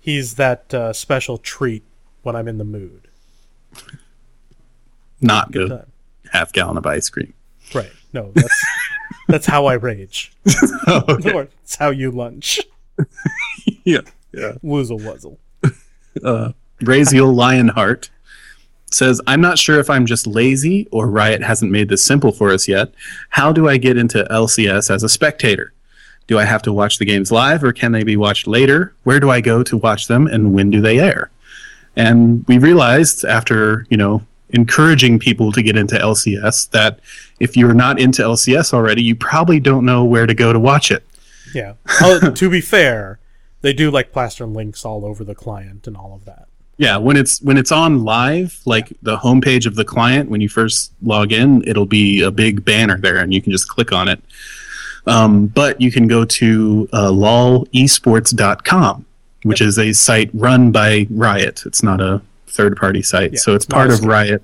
[0.00, 1.84] he's that uh, special treat
[2.22, 3.08] when I'm in the mood.
[5.20, 5.86] Not Good good.
[6.32, 7.32] Half gallon of ice cream.
[7.74, 7.92] Right.
[8.12, 8.66] No, that's
[9.28, 10.32] that's how I rage.
[10.88, 11.32] okay.
[11.34, 12.60] Or it's how you lunch.
[13.84, 14.00] Yeah.
[14.32, 14.52] Yeah.
[14.64, 15.38] Woozle wuzzle.
[16.22, 18.10] Uh, Braziel Lionheart
[18.90, 22.52] says, I'm not sure if I'm just lazy or Riot hasn't made this simple for
[22.52, 22.92] us yet.
[23.30, 25.72] How do I get into LCS as a spectator?
[26.26, 28.94] Do I have to watch the games live or can they be watched later?
[29.02, 31.30] Where do I go to watch them and when do they air?
[31.96, 37.00] And we realized after, you know, encouraging people to get into LCS that
[37.40, 40.90] if you're not into LCS already, you probably don't know where to go to watch
[40.90, 41.04] it.
[41.54, 41.74] Yeah.
[42.00, 43.18] Oh, to be fair,
[43.64, 46.48] they do like plaster links all over the client and all of that.
[46.76, 50.50] Yeah, when it's when it's on live, like the homepage of the client, when you
[50.50, 54.08] first log in, it'll be a big banner there, and you can just click on
[54.08, 54.20] it.
[55.06, 59.06] Um, but you can go to uh, lolesports.com,
[59.44, 61.64] which is a site run by Riot.
[61.64, 64.04] It's not a third party site, Yeah, so it's part of.
[64.04, 64.42] Riot.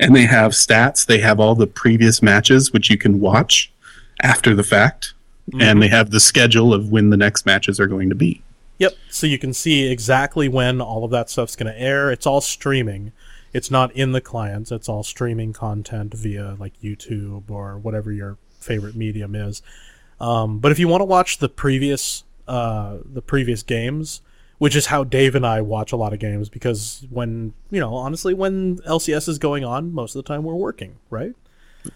[0.00, 1.06] And they have stats.
[1.06, 3.72] They have all the previous matches, which you can watch
[4.20, 5.14] after the fact,
[5.60, 8.42] And they have the schedule of when the next matches are going to be.
[8.78, 8.94] Yep.
[9.10, 12.10] So you can see exactly when all of that stuff's going to air.
[12.10, 13.12] It's all streaming.
[13.52, 14.72] It's not in the clients.
[14.72, 19.62] It's all streaming content via like YouTube or whatever your favorite medium is.
[20.20, 24.20] Um, but if you want to watch the previous uh, the previous games,
[24.58, 27.94] which is how Dave and I watch a lot of games, because when you know
[27.94, 31.34] honestly when LCS is going on, most of the time we're working, right?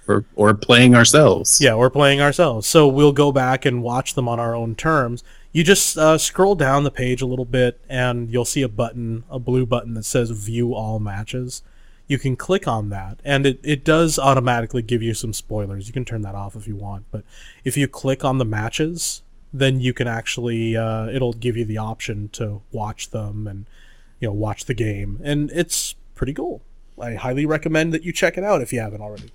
[0.08, 1.60] Or, or playing ourselves.
[1.60, 2.66] Yeah, we're playing ourselves.
[2.66, 5.22] So we'll go back and watch them on our own terms.
[5.52, 9.24] You just uh, scroll down the page a little bit and you'll see a button,
[9.30, 11.62] a blue button that says view all matches.
[12.08, 15.86] You can click on that and it, it does automatically give you some spoilers.
[15.86, 17.06] You can turn that off if you want.
[17.10, 17.24] But
[17.64, 19.22] if you click on the matches,
[19.52, 23.66] then you can actually, uh, it'll give you the option to watch them and,
[24.20, 25.20] you know, watch the game.
[25.24, 26.60] And it's pretty cool.
[27.00, 29.30] I highly recommend that you check it out if you haven't already.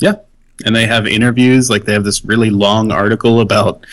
[0.00, 0.16] Yeah.
[0.64, 3.84] And they have interviews, like they have this really long article about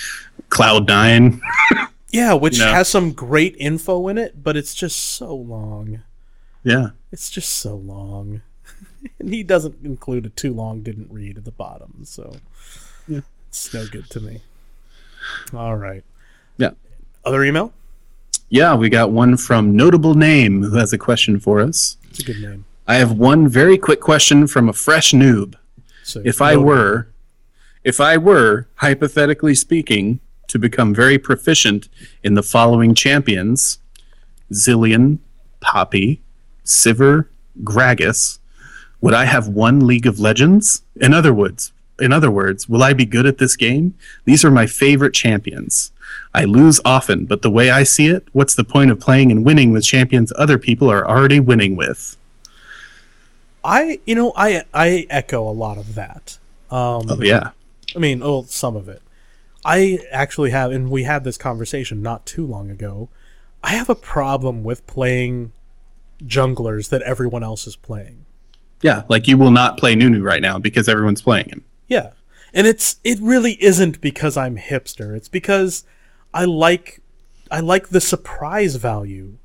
[0.49, 1.39] Cloud9.
[2.11, 2.71] Yeah, which You know?
[2.71, 6.01] has some great info in it, but it's just so long.
[6.63, 6.91] Yeah.
[7.11, 8.41] It's just so long.
[9.19, 12.37] and he doesn't include a too long didn't read at the bottom, so
[13.05, 13.19] Yeah.
[13.49, 14.43] it's no good to me.
[15.53, 16.05] All right.
[16.57, 16.69] Yeah.
[17.25, 17.73] Other email?
[18.47, 21.97] Yeah, we got one from Notable Name who has a question for us.
[22.11, 22.63] It's a good name.
[22.87, 25.55] I have one very quick question from a fresh noob.
[26.05, 27.07] So If I were,
[27.83, 31.89] if I were, hypothetically speaking, to become very proficient
[32.23, 33.79] in the following champions
[34.53, 35.17] Zilean,
[35.61, 36.21] Poppy,
[36.63, 37.27] Sivir,
[37.63, 38.37] Gragas,
[39.01, 40.83] would I have one League of Legends?
[41.01, 43.95] In other words, in other words, will I be good at this game?
[44.25, 45.91] These are my favorite champions.
[46.35, 49.43] I lose often, but the way I see it, what's the point of playing and
[49.43, 52.15] winning with champions other people are already winning with?
[53.65, 56.37] I you know I I echo a lot of that.
[56.71, 57.51] Um, Oh yeah.
[57.95, 59.01] I mean, oh, some of it.
[59.63, 63.09] I actually have, and we had this conversation not too long ago.
[63.63, 65.53] I have a problem with playing
[66.23, 68.25] junglers that everyone else is playing.
[68.81, 71.63] Yeah, like you will not play Nunu right now because everyone's playing him.
[71.87, 72.11] Yeah.
[72.53, 75.15] And it's it really isn't because I'm hipster.
[75.15, 75.83] It's because
[76.33, 77.01] I like
[77.49, 79.37] I like the surprise value.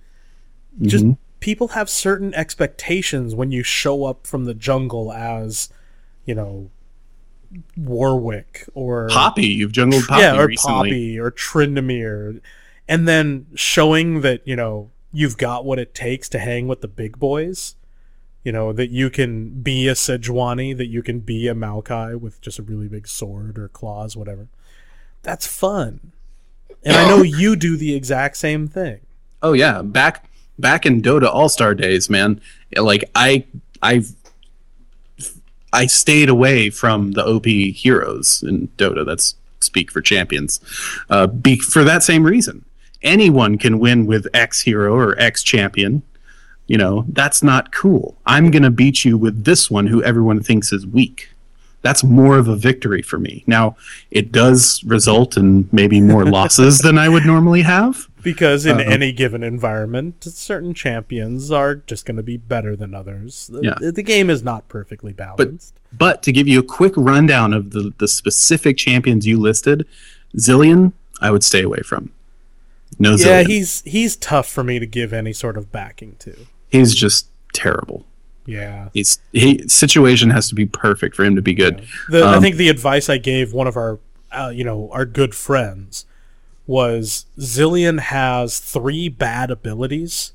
[0.82, 1.06] Just
[1.40, 5.70] people have certain expectations when you show up from the jungle as,
[6.24, 6.70] you know,
[7.76, 10.90] Warwick or Poppy, you've jungled Poppy yeah, or recently.
[10.90, 12.40] Poppy or Tryndamere,
[12.88, 16.88] and then showing that you know you've got what it takes to hang with the
[16.88, 17.74] big boys.
[18.44, 22.40] You know that you can be a Sejuani, that you can be a Maokai with
[22.40, 24.48] just a really big sword or claws, whatever.
[25.22, 26.12] That's fun,
[26.84, 29.00] and I know you do the exact same thing.
[29.42, 30.29] Oh yeah, back
[30.60, 32.40] back in Dota All Star days, man.
[32.76, 33.44] Like I
[33.82, 34.02] I
[35.72, 39.04] I stayed away from the OP heroes in Dota.
[39.04, 40.60] That's speak for champions.
[41.08, 42.64] Uh, be, for that same reason,
[43.02, 46.02] anyone can win with X hero or X champion.
[46.66, 48.16] You know that's not cool.
[48.26, 51.28] I'm gonna beat you with this one who everyone thinks is weak.
[51.82, 53.42] That's more of a victory for me.
[53.46, 53.74] Now,
[54.10, 58.06] it does result in maybe more losses than I would normally have.
[58.22, 58.90] Because in Uh-oh.
[58.90, 63.48] any given environment, certain champions are just going to be better than others.
[63.52, 63.90] The, Yeah.
[63.90, 65.74] the game is not perfectly balanced.
[65.92, 69.86] But to give you a quick rundown of the, the specific champions you listed,
[70.36, 72.12] Zilean, I would stay away from.
[72.98, 73.46] No yeah, Zilean.
[73.46, 76.34] he's he's tough for me to give any sort of backing to.
[76.70, 78.04] He's just terrible.
[78.46, 78.88] Yeah.
[78.92, 81.84] He's he situation has to be perfect for him to be good.
[82.08, 83.98] The, I Um, think the advice I gave one of our,
[84.32, 86.04] uh, you know, our good friends
[86.70, 90.32] was Zilean has three bad abilities,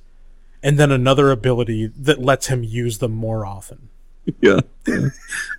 [0.61, 3.87] and then another ability that lets him use them more often.
[4.41, 4.59] Yeah.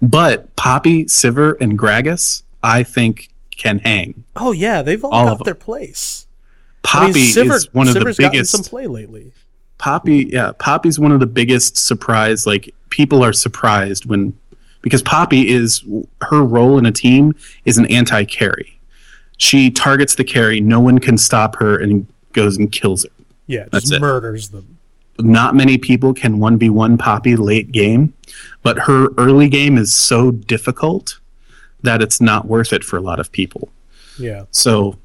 [0.03, 4.25] but Poppy, Sivir, and Gragas, I think can hang.
[4.37, 6.27] Oh yeah, they've all, All got their place.
[6.83, 9.33] Poppy I mean, Sivir, is one of Sivir's the biggest some play lately.
[9.79, 12.47] Poppy, yeah, Poppy's one of the biggest surprise.
[12.47, 14.37] Like people are surprised when
[14.83, 15.83] because Poppy is
[16.21, 18.76] her role in a team is an anti-carry.
[19.39, 20.61] She targets the carry.
[20.61, 23.11] No one can stop her and goes and kills her.
[23.47, 24.01] Yeah, That's just it.
[24.01, 24.79] murders them.
[25.19, 28.13] Not many people can one v one Poppy late game,
[28.63, 31.19] but her early game is so difficult
[31.83, 33.69] that it's not worth it for a lot of people.
[34.19, 34.97] Yeah, So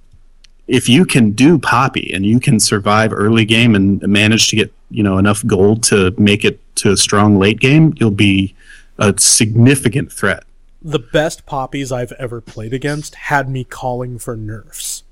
[0.67, 4.73] if you can do Poppy and you can survive early game and manage to get
[4.89, 8.53] you know enough gold to make it to a strong late game, you'll be
[8.97, 10.43] a significant threat.
[10.81, 15.03] The best poppies I've ever played against had me calling for nerfs.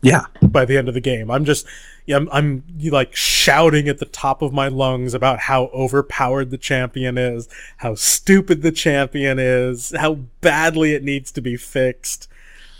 [0.00, 1.30] Yeah, by the end of the game.
[1.30, 1.66] I'm just,
[2.04, 6.58] yeah, I'm, I'm like shouting at the top of my lungs about how overpowered the
[6.58, 7.48] champion is,
[7.78, 12.28] how stupid the champion is, how badly it needs to be fixed.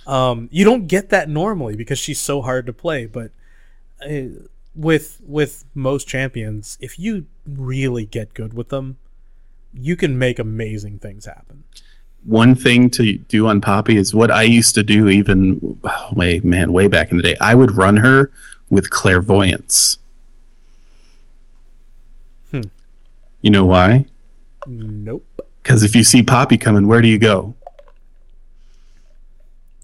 [0.07, 3.31] Um, you don't get that normally because she's so hard to play, but
[4.07, 8.99] uh, with with most champions, if you really get good with them,
[9.73, 11.65] you can make amazing things happen.
[12.25, 15.09] One thing to do on Poppy is what I used to do.
[15.09, 18.31] Even oh, way man, way back in the day, I would run her
[18.71, 19.99] with clairvoyance.
[22.51, 22.63] Hmm.
[23.43, 24.07] You know why?
[24.67, 25.27] Nope.
[25.63, 27.55] Because if you see Poppy coming, where do you go?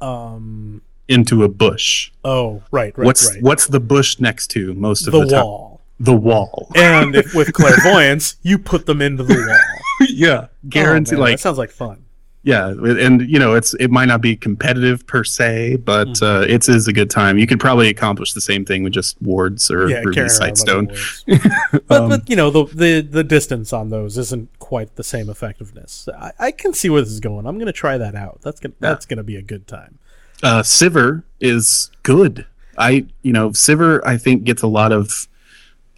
[0.01, 0.83] Um.
[1.09, 2.13] Into a bush.
[2.25, 3.43] Oh, right, right, what's right.
[3.43, 5.45] what's the bush next to most of the the, time?
[5.45, 5.81] wall.
[5.99, 6.71] The wall.
[6.77, 10.07] and if with clairvoyance, you put them into the wall.
[10.09, 11.17] yeah, guarantee.
[11.17, 12.05] Oh, man, like that sounds like fun.
[12.43, 16.25] Yeah, and you know it's it might not be competitive per se, but Mm-hmm.
[16.25, 17.37] uh, it is a good time.
[17.39, 20.89] You could probably accomplish the same thing with just wards or Yeah, ruby sightstone.
[20.89, 21.83] like a word.
[21.87, 25.29] but, Um, but you know the, the the distance on those isn't quite the same
[25.29, 26.09] effectiveness.
[26.17, 27.47] I, I can see where this is going.
[27.47, 28.41] I'm going to try that out.
[28.43, 29.99] That's gonna that's going to be a good time.
[30.43, 32.47] uh, Sivir is good.
[32.79, 35.29] I, you know, Sivir, I think gets a lot of,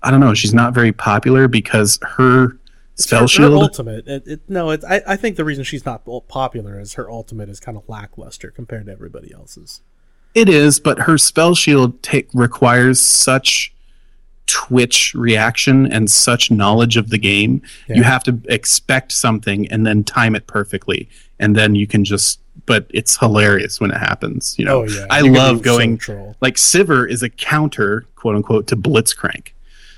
[0.03, 2.59] I don't know, she's not very popular because her
[3.03, 3.63] Spell her, her shield.
[3.63, 4.07] ultimate.
[4.07, 7.49] It, it, no, it, I, I think the reason she's not popular is her ultimate
[7.49, 9.83] is kind of lackluster compared to everybody else's.
[10.35, 13.75] It is, but her spell shield ta- requires such
[14.47, 17.63] twitch reaction and such knowledge of the game.
[17.89, 17.97] Yeah.
[17.97, 21.09] You have to expect something and then time it perfectly,
[21.39, 22.39] and then you can just.
[22.67, 24.57] But it's hilarious when it happens.
[24.59, 25.07] You know, Oh, yeah.
[25.11, 25.99] I You love going
[26.43, 29.49] like Sivir is a counter, quote unquote, to Blitzcrank.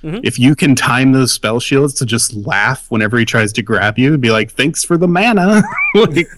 [0.04, 0.20] Mhm.
[0.22, 3.98] If you can time those spell shields to just laugh whenever he tries to grab
[3.98, 5.62] you and be like, "Thanks for the mana,"
[5.94, 6.28] like,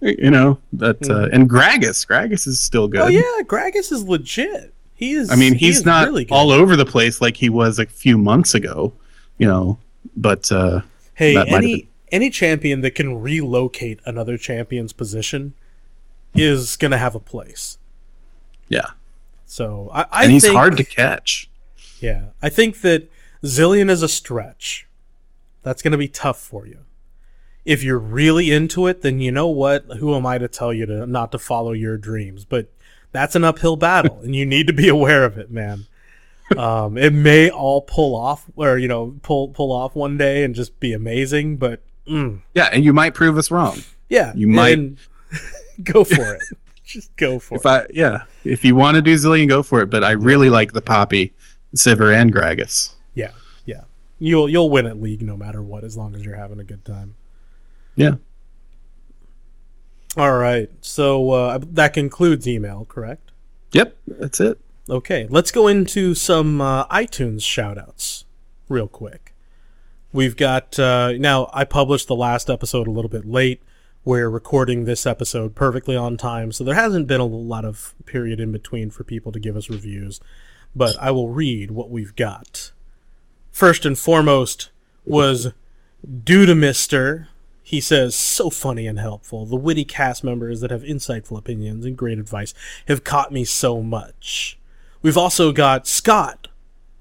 [0.00, 1.10] you know that.
[1.10, 3.00] Uh, and Gragas, Gragas is still good.
[3.00, 4.72] Oh yeah, Gragas is legit.
[4.94, 5.30] He is.
[5.30, 7.86] I mean, he he's is not really all over the place like he was a
[7.86, 8.92] few months ago,
[9.38, 9.78] you know.
[10.16, 10.82] But uh,
[11.14, 15.52] Hey, that any any champion that can relocate another champion's position
[16.34, 17.78] is gonna have a place.
[18.68, 18.90] yeah,
[19.46, 21.50] So I, I and he's think, hard to catch.
[22.00, 23.08] Yeah, I think that
[23.44, 24.86] Zilean is a stretch.
[25.62, 26.78] That's gonna be tough for you.
[27.64, 29.84] If you're really into it, then you know what?
[29.98, 32.44] Who am I to tell you to not to follow your dreams?
[32.44, 32.68] But
[33.12, 35.86] that's an uphill battle, and you need to be aware of it, man.
[36.56, 40.54] Um, it may all pull off, or you know, pull pull off one day and
[40.54, 41.56] just be amazing.
[41.56, 43.82] But mm, Yeah, and you might prove us wrong.
[44.08, 44.92] yeah, You might-
[45.82, 46.42] go for it.
[46.84, 47.68] Just go for If it.
[47.68, 49.90] I yeah, if you want to do Zilean, go for it.
[49.90, 51.32] But I really like the Poppy,
[51.74, 52.92] Sivir, and Gragas.
[54.18, 56.84] You'll you'll win at league no matter what, as long as you're having a good
[56.84, 57.16] time.
[57.94, 58.16] Yeah,
[60.16, 60.70] All right.
[60.80, 63.30] So uh, that concludes email, correct?
[63.72, 64.58] yep, that's it.
[64.88, 68.24] Okay, let's go into some uh, iTunes shoutouts
[68.68, 69.34] real quick.
[70.12, 71.50] We've got uh, now.
[71.52, 73.62] I published the last episode a little bit late.
[74.04, 78.38] We're recording this episode perfectly on time, so there hasn't been a lot of period
[78.40, 80.20] in between for people to give us reviews.
[80.74, 82.70] But I will read what we've got.
[83.56, 84.68] First and foremost
[85.06, 85.54] was
[86.06, 87.28] Dudamister.
[87.62, 89.46] He says, so funny and helpful.
[89.46, 92.52] The witty cast members that have insightful opinions and great advice
[92.86, 94.58] have caught me so much.
[95.00, 96.48] We've also got Scott,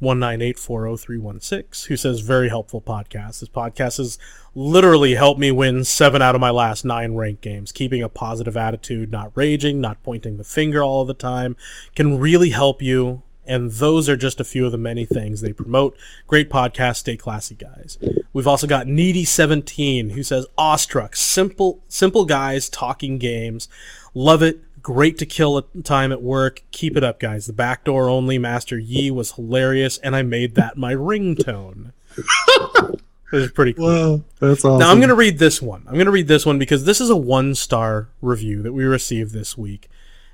[0.02, 3.42] 1984036, who says, very helpful podcast.
[3.42, 4.18] This podcast has
[4.56, 7.74] literally helped me win seven out of my last nine ranked games.
[7.74, 11.58] Keeping a positive attitude, not raging, not pointing the finger all the time,
[11.98, 13.24] can really help you.
[13.48, 15.96] And those are just a few of the many things they promote.
[16.28, 17.98] Great podcast, stay classy, guys.
[18.34, 23.68] We've also got Needy17, who says, awestruck, simple, simple guys talking games.
[24.14, 24.60] Love it.
[24.82, 26.62] Great to kill time at work.
[26.72, 27.48] Keep it up, guys.
[27.48, 31.92] The backdoor only Master Yi was hilarious, and I made that my ringtone.
[32.18, 33.02] it
[33.32, 33.86] was pretty cool.
[33.86, 34.80] Whoa, that's awesome.
[34.80, 35.84] Now I'm going to read this one.
[35.88, 38.84] I'm going to read this one because this is a one star review that we
[38.84, 39.90] received this week.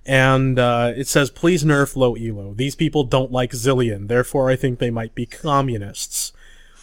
[0.05, 2.53] And uh, it says, please nerf low elo.
[2.53, 6.33] These people don't like Zilean, therefore I think they might be communists.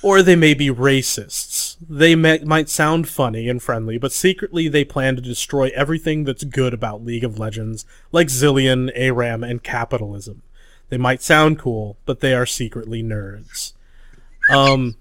[0.01, 1.77] Or they may be racists.
[1.81, 6.45] They may, might sound funny and friendly, but secretly they plan to destroy everything that's
[6.45, 10.43] good about League of Legends, like Zilean, ARAM, and capitalism.
[10.89, 13.73] They might sound cool, but they are secretly nerds.
[14.51, 14.97] Um,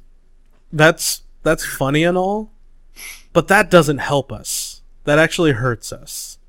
[0.74, 2.52] that's that's funny and all,
[3.34, 4.82] but that doesn't help us.
[5.06, 6.40] That actually hurts us.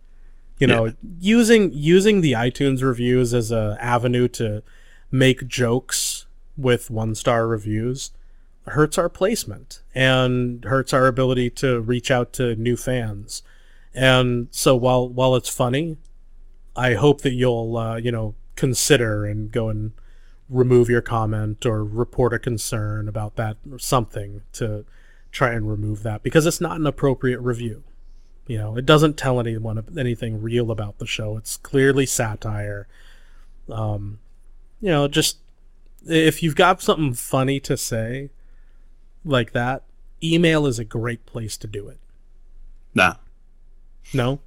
[0.58, 4.62] You know, using using the iTunes reviews as a avenue to
[5.10, 6.26] make jokes
[6.56, 8.10] with one star reviews
[8.68, 13.42] hurts our placement and hurts our ability to reach out to new fans.
[13.94, 15.96] And so while while it's funny,
[16.76, 19.92] I hope that you'll uh, you know consider and go and
[20.48, 24.84] remove your comment or report a concern about that or something to
[25.30, 27.84] try and remove that because it's not an appropriate review.
[28.48, 31.36] You know, it doesn't tell anyone anything real about the show.
[31.36, 32.88] It's clearly satire.
[33.70, 34.20] Um,
[34.80, 35.36] you know, just
[36.06, 38.30] if you've got something funny to say
[39.22, 39.82] like that,
[40.24, 41.98] email is a great place to do it.
[42.94, 43.14] nah.
[44.14, 44.40] No?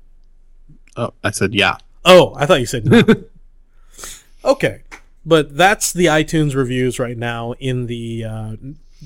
[0.97, 1.77] Oh, I said yeah.
[2.03, 3.03] Oh, I thought you said no.
[4.43, 4.81] okay.
[5.23, 8.55] But that's the iTunes reviews right now in the uh,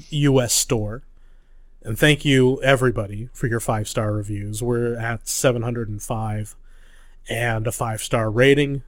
[0.09, 1.03] US store.
[1.85, 4.63] And thank you, everybody, for your five star reviews.
[4.63, 6.55] We're at 705
[7.29, 8.81] and a five star rating.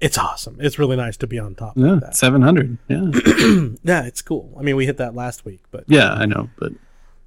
[0.00, 0.58] It's awesome.
[0.60, 2.14] It's really nice to be on top Yeah, of that.
[2.16, 2.78] seven hundred.
[2.86, 3.10] Yeah,
[3.82, 4.54] Yeah, it's cool.
[4.56, 6.72] I mean, we hit that last week, but yeah, I know, but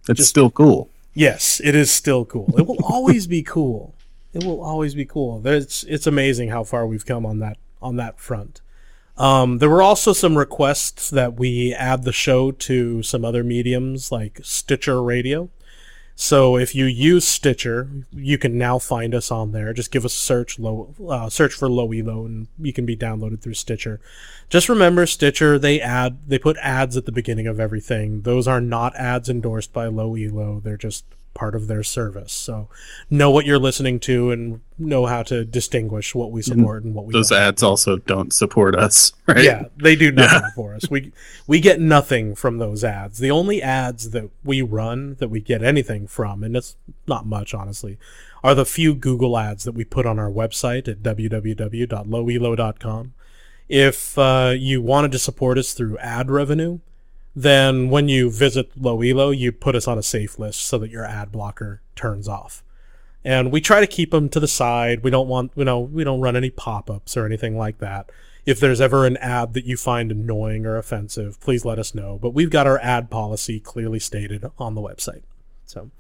[0.08, 0.90] it's Just- still cool.
[1.14, 2.58] Yes, it is still cool.
[2.58, 3.94] It will always be cool.
[4.34, 5.42] It will always be cool.
[5.42, 8.62] There's, it's amazing how far we've come on that on that front.
[9.18, 14.12] Um, there were also some requests that we add the show to some other mediums
[14.12, 15.50] like Stitcher Radio.
[16.16, 19.74] So if you use Stitcher, you can now find us on there.
[19.74, 22.96] Just give us a search low uh, search for Low Elo, and you can be
[22.96, 24.00] downloaded through Stitcher.
[24.50, 28.22] Just remember, Stitcher they add they put ads at the beginning of everything.
[28.22, 30.60] Those are not ads endorsed by Low Elo.
[30.60, 32.34] They're just part of their service.
[32.34, 32.68] So
[33.10, 37.06] know what you're listening to and know how to distinguish what we support and what
[37.06, 37.40] we Those don't.
[37.40, 39.44] ads also don't support us, right?
[39.44, 40.90] Yeah, they do nothing for us.
[40.90, 41.12] We
[41.48, 43.20] we get nothing from those ads.
[43.20, 46.76] The only ads that we run that we get anything from, and it's
[47.08, 47.98] not much honestly,
[48.44, 53.14] are the few Google ads that we put on our website at www.lowelo.com.
[53.70, 56.80] If uh, you wanted to support us through ad revenue,
[57.36, 60.92] then when you visit Low Elo, you put us on a safe list so that
[60.92, 62.64] your ad blocker turns off.
[63.24, 65.04] And we try to keep them to the side.
[65.04, 68.12] We don't want, you know, we don't run any pop-ups or anything like that.
[68.46, 72.18] If there's ever an ad that you find annoying or offensive, please let us know.
[72.20, 75.22] But we've got our ad policy clearly stated on the website.
[75.66, 75.92] So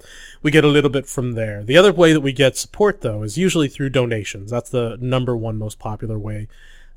[0.42, 1.64] we get a little bit from there.
[1.64, 4.52] The other way that we get support, though, is usually through donations.
[4.52, 6.48] That's the number one most popular way.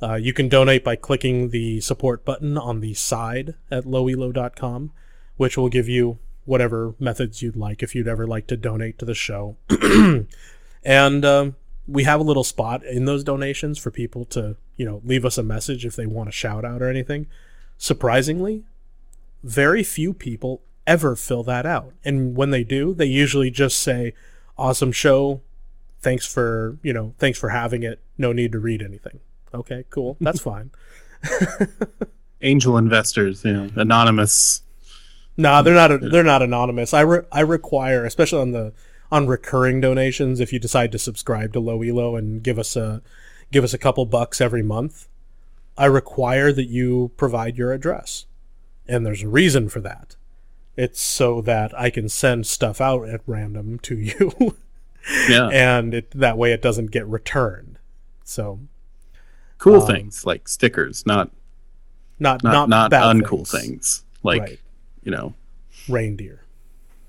[0.02, 4.92] Uh, you can donate by clicking the support button on the side at lowelo.com,
[5.36, 9.04] which will give you whatever methods you'd like if you'd ever like to donate to
[9.04, 9.56] the show.
[10.84, 11.56] and um,
[11.86, 15.38] we have a little spot in those donations for people to, you know, leave us
[15.38, 17.26] a message if they want a shout out or anything.
[17.78, 18.64] Surprisingly,
[19.42, 21.92] very few people ever fill that out.
[22.04, 24.12] And when they do, they usually just say,
[24.58, 25.40] awesome show.
[26.00, 28.00] Thanks for, you know, thanks for having it.
[28.18, 29.20] No need to read anything.
[29.54, 30.16] Okay, cool.
[30.20, 30.70] That's fine.
[32.42, 34.62] Angel investors, you know, anonymous.
[35.36, 36.00] Nah, they're not.
[36.00, 36.92] They're not anonymous.
[36.92, 38.72] I re- I require, especially on the
[39.10, 43.00] on recurring donations, if you decide to subscribe to Low Elo and give us a
[43.50, 45.08] give us a couple bucks every month,
[45.78, 48.26] I require that you provide your address,
[48.86, 50.16] and there's a reason for that.
[50.76, 54.56] It's so that I can send stuff out at random to you,
[55.28, 55.48] Yeah.
[55.48, 57.78] and it that way it doesn't get returned.
[58.24, 58.60] So
[59.64, 61.30] cool um, things like stickers, not
[62.18, 64.04] not not not, not, uncool things.
[64.22, 64.60] Like, right?
[65.02, 65.34] you know,
[65.88, 66.44] Reindeer.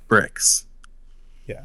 [0.07, 0.65] bricks.
[1.48, 1.64] Yeah,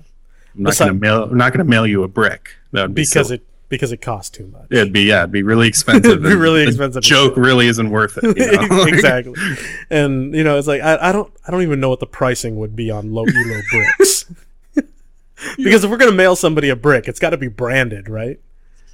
[0.57, 2.57] I'm not gonna mail I'm not gonna mail you a brick.
[2.73, 3.37] That would be because silly.
[3.37, 4.67] it because it costs too much.
[4.71, 6.11] It'd be yeah, it'd be really expensive.
[6.11, 8.37] It'd be really expensive Joke really isn't worth it.
[8.37, 8.83] You know?
[8.87, 9.35] exactly.
[9.91, 12.57] And you know, it's like I, I don't I don't even know what the pricing
[12.57, 14.25] would be on low elo bricks.
[15.57, 18.41] because if we're gonna mail somebody a brick, it's got to be branded, right?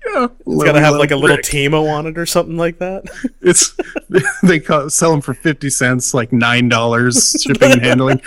[0.06, 3.04] Yeah, It's got to have like a little Teemo on it or something like that.
[3.40, 3.76] It's
[4.42, 8.20] they call, sell them for fifty cents, like nine dollars shipping and handling.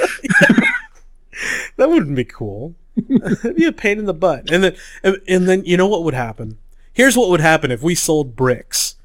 [1.76, 2.76] that wouldn't be cool.
[2.97, 4.49] It'd be a pain in the butt.
[4.51, 6.57] And then and, and then you know what would happen?
[6.93, 8.95] Here's what would happen if we sold bricks.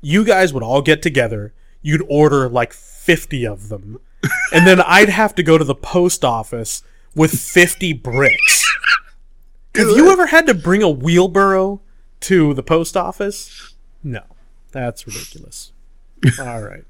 [0.00, 1.52] You guys would all get together.
[1.82, 4.00] You'd order like 50 of them.
[4.52, 6.82] And then I'd have to go to the post office
[7.14, 8.64] with 50 bricks.
[9.74, 11.80] Have you ever had to bring a wheelbarrow
[12.20, 13.74] to the post office?
[14.02, 14.22] No.
[14.72, 15.72] That's ridiculous.
[16.40, 16.84] All right.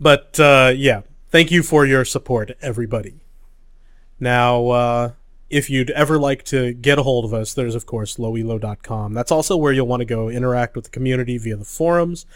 [0.00, 3.20] But uh, yeah, thank you for your support, everybody.
[4.20, 5.12] Now, uh,
[5.50, 9.14] if you'd ever like to get a hold of us, there's of course lowelo.com.
[9.14, 12.26] That's also where you'll want to go interact with the community via the forums,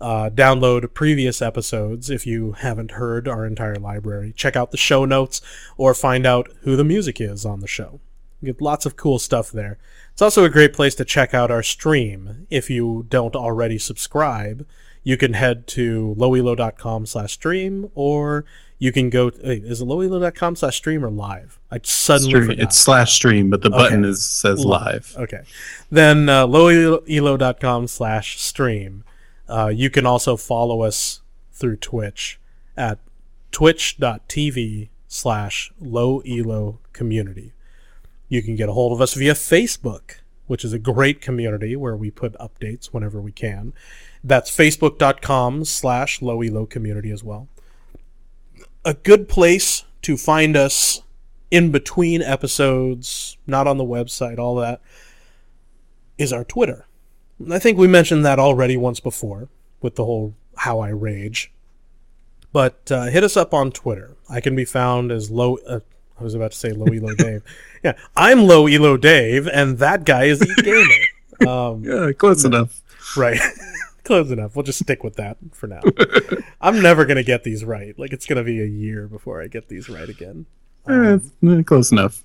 [0.00, 5.04] uh, download previous episodes if you haven't heard our entire library, check out the show
[5.04, 5.40] notes,
[5.76, 8.00] or find out who the music is on the show.
[8.42, 9.78] You get lots of cool stuff there.
[10.16, 12.46] It's also a great place to check out our stream.
[12.48, 14.66] If you don't already subscribe,
[15.02, 18.46] you can head to lowelo.com slash stream, or
[18.78, 19.30] you can go.
[19.44, 21.58] Wait, is it lowelo.com slash stream or live?
[21.70, 22.62] I suddenly Stream- forgot.
[22.62, 24.08] it's slash stream, but the button Okay.
[24.08, 25.14] is says live.
[25.18, 25.42] Okay.
[25.90, 29.04] Then uh, lowelo.com slash stream.
[29.46, 31.20] Uh, you can also follow us
[31.52, 32.40] through Twitch
[32.74, 32.98] at
[33.52, 37.52] twitch.tv slash low elo community.
[38.28, 41.96] You can get a hold of us via Facebook, which is a great community where
[41.96, 43.72] we put updates whenever we can.
[44.24, 47.48] That's facebook.com slash low community as well.
[48.84, 51.02] A good place to find us
[51.50, 54.80] in between episodes, not on the website, all that,
[56.18, 56.86] is our Twitter.
[57.50, 59.48] I think we mentioned that already once before
[59.80, 61.52] with the whole how I rage.
[62.52, 64.16] But uh, hit us up on Twitter.
[64.28, 65.58] I can be found as low.
[65.68, 65.80] Uh,
[66.18, 67.42] I was about to say low elo Dave.
[67.84, 70.86] Yeah, I'm low elo Dave, and that guy is E gamer.
[71.46, 72.82] Um, Yeah, close enough.
[73.16, 73.38] right.
[74.04, 74.54] Close enough.
[74.54, 75.80] We'll just stick with that for now.
[76.60, 77.98] I'm never gonna get these right.
[77.98, 80.46] Like it's gonna be a year before I get these right again.
[80.88, 82.22] Eh, eh, close enough.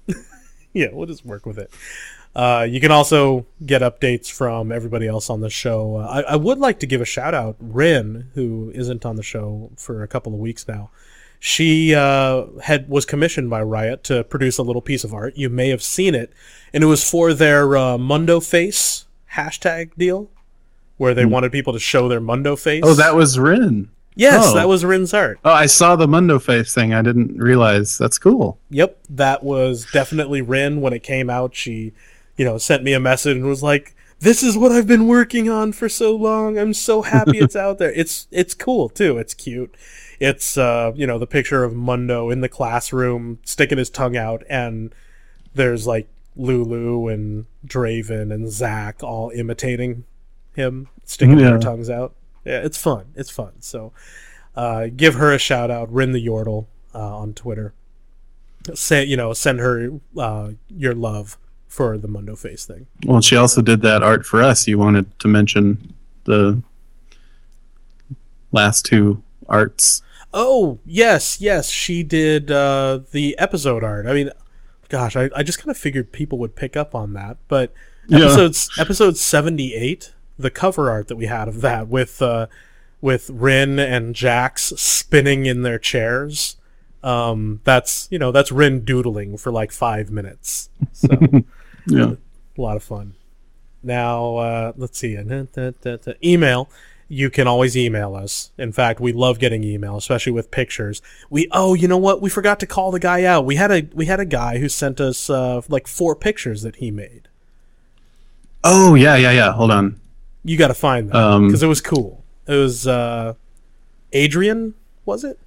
[0.73, 1.71] yeah, we'll just work with it.
[2.35, 5.97] Uh, you can also get updates from everybody else on the show.
[5.97, 9.23] Uh, I, I would like to give a shout out, Rin, who isn't on the
[9.23, 10.91] show for a couple of weeks now.
[11.43, 15.35] She uh, had was commissioned by Riot to produce a little piece of art.
[15.35, 16.31] You may have seen it,
[16.71, 20.29] and it was for their uh, Mundo Face hashtag deal,
[20.97, 22.83] where they wanted people to show their Mundo Face.
[22.85, 23.89] Oh, that was Rin.
[24.13, 24.53] yes, oh.
[24.53, 25.39] that was Rin's art.
[25.43, 26.93] Oh, I saw the Mundo face thing.
[26.93, 27.97] I didn't realize.
[27.97, 28.59] That's cool.
[28.69, 31.55] Yep, that was definitely Rin when it came out.
[31.55, 31.91] She,
[32.37, 35.49] you know, sent me a message and was like, "This is what I've been working
[35.49, 36.59] on for so long.
[36.59, 37.91] I'm so happy it's out there.
[37.93, 39.17] It's it's cool too.
[39.17, 39.73] It's cute.
[40.21, 44.43] It's uh, you know, the picture of Mundo in the classroom sticking his tongue out
[44.47, 44.93] and
[45.55, 50.03] there's like Lulu and Draven and Zac all imitating
[50.53, 51.45] him, sticking Yeah.
[51.49, 52.13] their tongues out.
[52.45, 53.05] Yeah, it's fun.
[53.15, 53.53] It's fun.
[53.61, 53.93] So
[54.55, 57.73] uh, give her a shout out, Rin the Yordle, uh, on Twitter.
[58.75, 62.85] Say you know, send her uh, your love for the Mundo Face thing.
[63.07, 64.67] Well, she also did that art for us.
[64.67, 65.95] You wanted to mention
[66.25, 66.61] the
[68.51, 70.03] last two arts.
[70.33, 74.05] Oh yes, yes, she did uh, the episode art.
[74.05, 74.29] I mean,
[74.89, 77.73] gosh, I, I just kind of figured people would pick up on that, but
[78.07, 78.49] Yeah.
[78.79, 82.47] episode seventy eight, the cover art that we had of that with uh,
[83.01, 86.55] with Rin and Jax spinning in their chairs.
[87.03, 90.69] Um, that's you know that's Rin doodling for like five minutes.
[90.93, 91.09] So.
[91.87, 92.11] Yeah.
[92.57, 93.15] a lot of fun.
[93.81, 95.17] Now, uh, let's see.
[96.23, 96.69] Email.
[97.13, 98.51] You can always email us.
[98.57, 101.01] In fact, we love getting email, especially with pictures.
[101.29, 102.21] We oh, you know what?
[102.21, 103.43] We forgot to call the guy out.
[103.45, 106.77] We had a we had a guy who sent us uh, like four pictures that
[106.77, 107.27] he made.
[108.63, 109.51] Oh yeah, yeah, yeah.
[109.51, 109.99] Hold on.
[110.45, 112.23] You got to find them Um, because it was cool.
[112.47, 113.33] It was uh,
[114.13, 114.73] Adrian,
[115.03, 115.37] was it?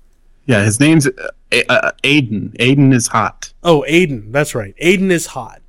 [0.45, 2.53] Yeah, his name's uh, A- uh, Aiden.
[2.59, 3.55] Aiden is hot.
[3.63, 4.33] Oh, Aiden.
[4.33, 4.75] That's right.
[4.83, 5.63] Aiden is hot.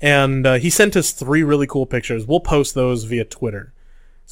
[0.00, 2.26] And uh, he sent us three really cool pictures.
[2.28, 3.72] We'll post those via Twitter.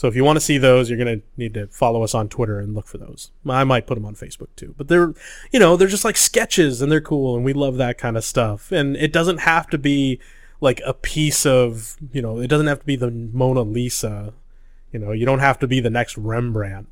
[0.01, 2.31] So if you want to see those, you're going to need to follow us on
[2.31, 3.32] Twitter and look for those.
[3.47, 4.74] I might put them on Facebook too.
[4.78, 5.12] But they're,
[5.52, 8.24] you know, they're just like sketches and they're cool and we love that kind of
[8.24, 8.72] stuff.
[8.72, 10.18] And it doesn't have to be
[10.59, 14.32] like a piece of, you know, it doesn't have to be the Mona Lisa.
[14.90, 16.89] You know, you don't have to be the next Rembrandt.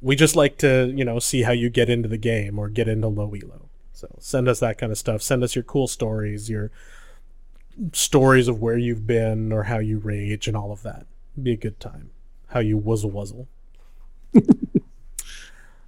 [0.00, 2.86] We just like to, you know, see how you get into the game or get
[2.86, 3.62] into low elo.
[3.92, 5.20] So send us that kind of stuff.
[5.20, 6.70] Send us your cool stories, your
[7.92, 11.06] stories of where you've been or how you rage and all of that.
[11.42, 12.10] Be a good time.
[12.50, 13.46] How you wuzzle wuzzle.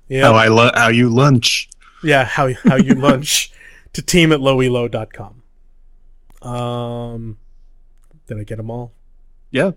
[0.08, 0.22] yeah.
[0.22, 1.68] How I lo- how you lunch.
[2.02, 3.52] Yeah, how how you lunch
[3.92, 5.42] to team at lowelo.com.
[6.48, 7.38] Um
[8.26, 8.92] did I get them all?
[9.50, 9.72] Yeah,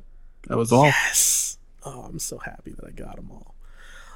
[0.47, 0.85] that was all.
[0.85, 1.57] Yes.
[1.83, 3.55] Oh, I'm so happy that I got them all.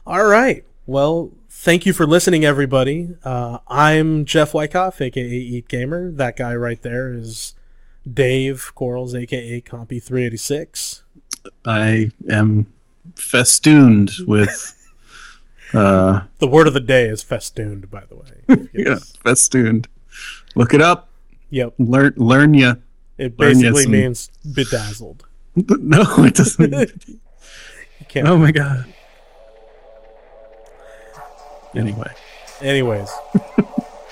[0.05, 0.63] All right.
[0.85, 3.15] Well, thank you for listening, everybody.
[3.23, 6.09] Uh, I'm Jeff Wyckoff, aka Eat Gamer.
[6.11, 7.53] That guy right there is
[8.11, 11.03] Dave Quarles, aka Compy386.
[11.65, 12.67] I am
[13.15, 14.75] festooned with.
[15.73, 18.67] Uh, The word of the day is festooned, by the way.
[18.73, 19.87] yeah, festooned.
[20.55, 21.09] Look it up.
[21.51, 21.73] Yep.
[21.77, 22.75] Learn, learn ya.
[23.17, 25.25] It basically some- means bedazzled.
[25.55, 26.73] No, it doesn't.
[27.99, 28.27] You can't.
[28.27, 28.85] oh my god.
[31.75, 32.11] Anyway,
[32.61, 33.09] Anyways,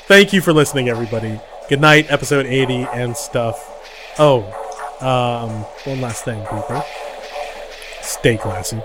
[0.08, 1.40] thank you for listening, everybody.
[1.70, 3.58] Good night, episode 80 and stuff.
[4.20, 4.44] Oh,
[5.02, 5.50] um,
[5.92, 6.84] one last thing, people.
[8.08, 8.80] Stay classy.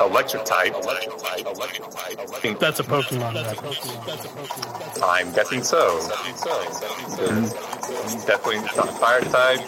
[0.00, 0.74] Electric type.
[0.74, 1.46] Electric type.
[1.46, 2.58] Electric type.
[2.58, 5.00] That's a Pokemon reference.
[5.00, 6.00] I'm guessing so.
[7.16, 8.26] Mm-hmm.
[8.26, 9.60] Definitely not fire type,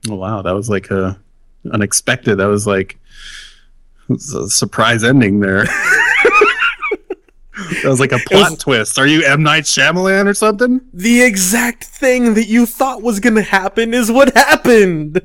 [0.09, 1.19] Oh, wow, that was like a
[1.71, 2.37] unexpected.
[2.37, 2.97] That was like
[4.07, 5.65] was a surprise ending there.
[5.65, 8.99] that was like a plot was- twist.
[8.99, 10.81] Are you M Night Shyamalan or something?
[10.93, 15.21] The exact thing that you thought was gonna happen is what happened.